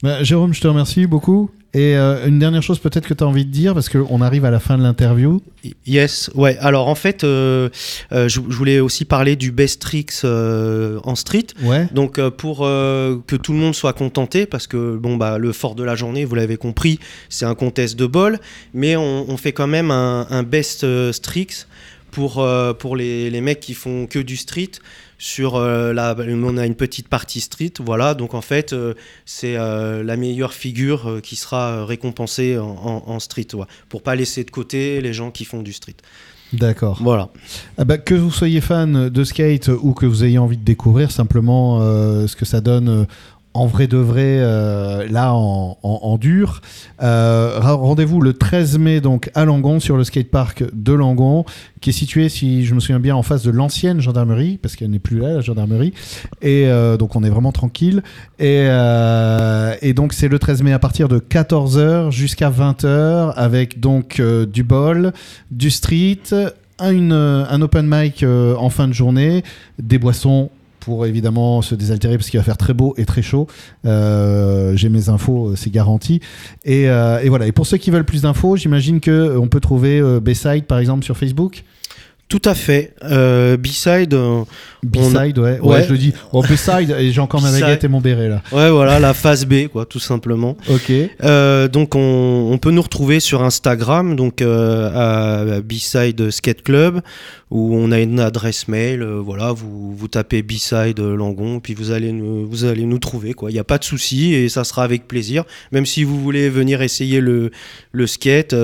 Bah, 0.02 0.22
Jérôme, 0.22 0.54
je 0.54 0.60
te 0.60 0.68
remercie 0.68 1.06
beaucoup. 1.06 1.50
Et 1.74 1.96
euh, 1.96 2.26
une 2.26 2.38
dernière 2.38 2.62
chose 2.62 2.78
peut-être 2.78 3.06
que 3.06 3.12
tu 3.12 3.22
as 3.22 3.26
envie 3.26 3.44
de 3.44 3.50
dire, 3.50 3.74
parce 3.74 3.90
qu'on 3.90 4.22
arrive 4.22 4.46
à 4.46 4.50
la 4.50 4.58
fin 4.58 4.78
de 4.78 4.82
l'interview. 4.82 5.42
Yes, 5.86 6.30
ouais. 6.34 6.56
Alors 6.60 6.88
en 6.88 6.94
fait, 6.94 7.24
euh, 7.24 7.68
euh, 8.12 8.26
je, 8.26 8.40
voulais 8.40 8.80
aussi 8.80 9.04
parler 9.04 9.36
du 9.36 9.52
best 9.52 9.82
tricks 9.82 10.24
en 10.24 11.14
street. 11.14 11.48
Ouais. 11.62 11.86
Donc 11.92 12.20
pour 12.30 12.60
que 12.60 13.36
tout 13.36 13.52
le 13.52 13.58
monde 13.58 13.74
soit 13.74 13.92
contenté, 13.92 14.46
parce 14.46 14.66
que 14.66 14.96
bon, 14.96 15.16
bah, 15.16 15.36
le 15.36 15.52
fort 15.52 15.74
de 15.74 15.84
la 15.84 15.94
journée, 15.94 16.24
vous 16.24 16.34
l'avez 16.34 16.56
compris, 16.56 17.00
c'est 17.28 17.44
un 17.44 17.54
contest 17.54 17.98
de 17.98 18.06
bol, 18.06 18.38
mais 18.72 18.96
on, 18.96 19.36
fait 19.36 19.52
quand 19.52 19.66
même 19.66 19.90
un, 19.90 20.26
un 20.30 20.42
best 20.42 20.86
tricks 21.22 21.66
pour, 22.10 22.46
pour 22.78 22.96
les, 22.96 23.30
les 23.30 23.40
mecs 23.40 23.60
qui 23.60 23.74
font 23.74 24.06
que 24.06 24.18
du 24.18 24.36
street 24.36 24.72
sur 25.18 25.56
euh, 25.56 25.92
la, 25.92 26.16
on 26.16 26.56
a 26.56 26.64
une 26.64 26.76
petite 26.76 27.08
partie 27.08 27.40
street, 27.40 27.72
voilà. 27.80 28.14
Donc 28.14 28.34
en 28.34 28.40
fait, 28.40 28.72
euh, 28.72 28.94
c'est 29.26 29.56
euh, 29.56 30.02
la 30.04 30.16
meilleure 30.16 30.54
figure 30.54 31.20
qui 31.22 31.36
sera 31.36 31.84
récompensée 31.84 32.56
en, 32.56 33.18
street, 33.18 33.48
ouais, 33.54 33.66
pour 33.88 34.02
pas 34.02 34.14
laisser 34.14 34.44
de 34.44 34.50
côté 34.50 35.00
les 35.00 35.12
gens 35.12 35.30
qui 35.30 35.44
font 35.44 35.62
du 35.62 35.72
street. 35.72 35.96
D'accord. 36.52 36.98
Voilà. 37.02 37.28
Ah 37.76 37.84
bah, 37.84 37.98
que 37.98 38.14
vous 38.14 38.30
soyez 38.30 38.62
fan 38.62 39.10
de 39.10 39.24
skate 39.24 39.68
ou 39.68 39.92
que 39.92 40.06
vous 40.06 40.24
ayez 40.24 40.38
envie 40.38 40.56
de 40.56 40.64
découvrir 40.64 41.10
simplement 41.10 41.80
ce 41.80 42.34
que 42.34 42.46
ça 42.46 42.62
donne 42.62 43.06
en 43.58 43.66
vrai 43.66 43.88
de 43.88 43.96
vrai, 43.96 44.38
euh, 44.38 45.08
là 45.08 45.34
en, 45.34 46.16
dur. 46.18 46.62
Euh, 47.02 47.58
rendez-vous 47.60 48.20
le 48.20 48.32
13 48.32 48.78
mai 48.78 49.00
donc 49.00 49.30
à 49.34 49.44
Langon 49.44 49.80
sur 49.80 49.96
le 49.96 50.04
skatepark 50.04 50.64
de 50.72 50.92
Langon, 50.92 51.44
qui 51.80 51.90
est 51.90 51.92
situé, 51.92 52.28
si 52.28 52.64
je 52.64 52.74
me 52.74 52.80
souviens 52.80 53.00
bien, 53.00 53.16
en 53.16 53.22
face 53.22 53.42
de 53.42 53.50
l'ancienne 53.50 54.00
gendarmerie, 54.00 54.58
parce 54.62 54.76
qu'elle 54.76 54.90
n'est 54.90 54.98
plus 55.00 55.18
là 55.18 55.34
la 55.34 55.40
gendarmerie. 55.40 55.92
Et 56.40 56.66
euh, 56.66 56.96
donc 56.96 57.16
on 57.16 57.24
est 57.24 57.30
vraiment 57.30 57.52
tranquille. 57.52 58.02
Et, 58.38 58.68
et 59.82 59.92
donc 59.92 60.12
c'est 60.12 60.28
le 60.28 60.38
13 60.38 60.62
mai 60.62 60.72
à 60.72 60.78
partir 60.78 61.08
de 61.08 61.18
14h 61.18 62.12
jusqu'à 62.12 62.50
20h 62.50 63.32
avec 63.34 63.80
donc 63.80 64.22
du 64.52 64.62
bol, 64.62 65.12
du 65.50 65.70
street, 65.70 66.22
un, 66.78 67.10
un 67.10 67.60
open 67.60 67.86
mic 67.88 68.24
en 68.24 68.70
fin 68.70 68.86
de 68.86 68.92
journée, 68.92 69.42
des 69.80 69.98
boissons 69.98 70.50
pour 70.88 71.04
évidemment 71.04 71.60
se 71.60 71.74
désaltérer 71.74 72.16
parce 72.16 72.30
qu'il 72.30 72.40
va 72.40 72.44
faire 72.44 72.56
très 72.56 72.72
beau 72.72 72.94
et 72.96 73.04
très 73.04 73.20
chaud. 73.20 73.46
J'ai 73.84 74.88
mes 74.88 75.10
infos, 75.10 75.54
c'est 75.54 75.68
garanti. 75.70 76.20
Et, 76.64 76.84
et, 76.84 77.28
voilà. 77.28 77.46
Et 77.46 77.52
pour 77.52 77.66
ceux 77.66 77.76
qui 77.76 77.90
veulent 77.90 78.06
plus 78.06 78.22
d'infos, 78.22 78.56
j'imagine 78.56 79.00
que 79.00 79.36
on 79.36 79.48
peut 79.48 79.60
trouver 79.60 80.00
Bayside 80.20 80.64
par 80.64 80.78
exemple 80.78 81.04
sur 81.04 81.18
Facebook. 81.18 81.64
Tout 82.28 82.42
à 82.44 82.54
fait. 82.54 82.92
Euh, 83.04 83.56
B-side. 83.56 84.12
Euh, 84.12 84.44
B-side, 84.82 85.38
ouais. 85.38 85.58
ouais. 85.60 85.84
je 85.84 85.92
le 85.92 85.96
dis. 85.98 86.12
Oh, 86.32 86.42
B-side, 86.42 86.94
et 86.98 87.10
j'ai 87.10 87.20
encore 87.22 87.40
ma 87.40 87.50
baguette 87.50 87.84
et 87.84 87.88
mon 87.88 88.02
béret 88.02 88.28
là. 88.28 88.42
Ouais, 88.52 88.68
voilà, 88.70 89.00
la 89.00 89.14
phase 89.14 89.46
B, 89.46 89.68
quoi, 89.68 89.86
tout 89.86 89.98
simplement. 89.98 90.54
Ok. 90.68 90.92
Euh, 91.24 91.68
donc, 91.68 91.94
on, 91.94 92.50
on, 92.52 92.58
peut 92.58 92.70
nous 92.70 92.82
retrouver 92.82 93.20
sur 93.20 93.42
Instagram, 93.42 94.14
donc 94.14 94.42
euh, 94.42 94.90
à 94.94 95.60
B-side 95.62 96.30
Skate 96.30 96.62
Club, 96.62 97.00
où 97.50 97.74
on 97.74 97.90
a 97.92 97.98
une 97.98 98.20
adresse 98.20 98.68
mail. 98.68 99.02
Voilà, 99.02 99.52
vous, 99.52 99.94
vous 99.96 100.08
tapez 100.08 100.42
B-side 100.42 101.00
Langon, 101.00 101.60
puis 101.60 101.72
vous 101.72 101.92
allez 101.92 102.12
nous, 102.12 102.46
vous 102.46 102.66
allez 102.66 102.84
nous 102.84 102.98
trouver, 102.98 103.32
quoi. 103.32 103.50
Il 103.50 103.54
n'y 103.54 103.60
a 103.60 103.64
pas 103.64 103.78
de 103.78 103.84
souci, 103.84 104.34
et 104.34 104.50
ça 104.50 104.64
sera 104.64 104.84
avec 104.84 105.08
plaisir. 105.08 105.44
Même 105.72 105.86
si 105.86 106.04
vous 106.04 106.20
voulez 106.20 106.50
venir 106.50 106.82
essayer 106.82 107.22
le, 107.22 107.52
le 107.92 108.06
skate 108.06 108.54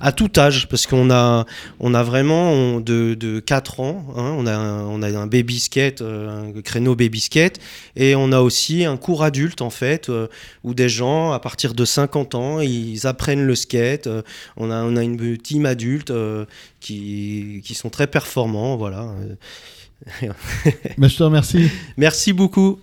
à 0.00 0.12
tout 0.12 0.30
âge, 0.38 0.66
parce 0.70 0.86
qu'on 0.86 1.10
a, 1.10 1.44
on 1.78 1.92
a 1.92 2.02
vraiment 2.02 2.80
de 2.80 3.01
de, 3.02 3.40
4 3.40 3.80
ans. 3.80 4.04
Hein. 4.16 4.34
On, 4.36 4.46
a 4.46 4.54
un, 4.54 4.84
on 4.86 5.02
a 5.02 5.08
un 5.08 5.26
baby 5.26 5.58
skate, 5.58 6.00
euh, 6.00 6.52
un 6.56 6.62
créneau 6.62 6.94
baby 6.94 7.20
skate, 7.20 7.58
et 7.96 8.14
on 8.14 8.32
a 8.32 8.40
aussi 8.40 8.84
un 8.84 8.96
cours 8.96 9.22
adulte 9.22 9.62
en 9.62 9.70
fait, 9.70 10.08
euh, 10.08 10.28
où 10.64 10.74
des 10.74 10.88
gens 10.88 11.32
à 11.32 11.40
partir 11.40 11.74
de 11.74 11.84
50 11.84 12.34
ans, 12.34 12.60
ils 12.60 13.06
apprennent 13.06 13.44
le 13.44 13.54
skate. 13.54 14.06
Euh, 14.06 14.22
on, 14.56 14.70
a, 14.70 14.82
on 14.84 14.96
a 14.96 15.02
une 15.02 15.38
team 15.38 15.66
adulte 15.66 16.12
qui, 16.80 17.60
qui 17.64 17.74
sont 17.74 17.90
très 17.90 18.06
performants, 18.06 18.76
voilà. 18.76 19.14
Je 20.20 21.16
te 21.16 21.22
remercie. 21.22 21.70
Merci 21.96 22.32
beaucoup. 22.32 22.80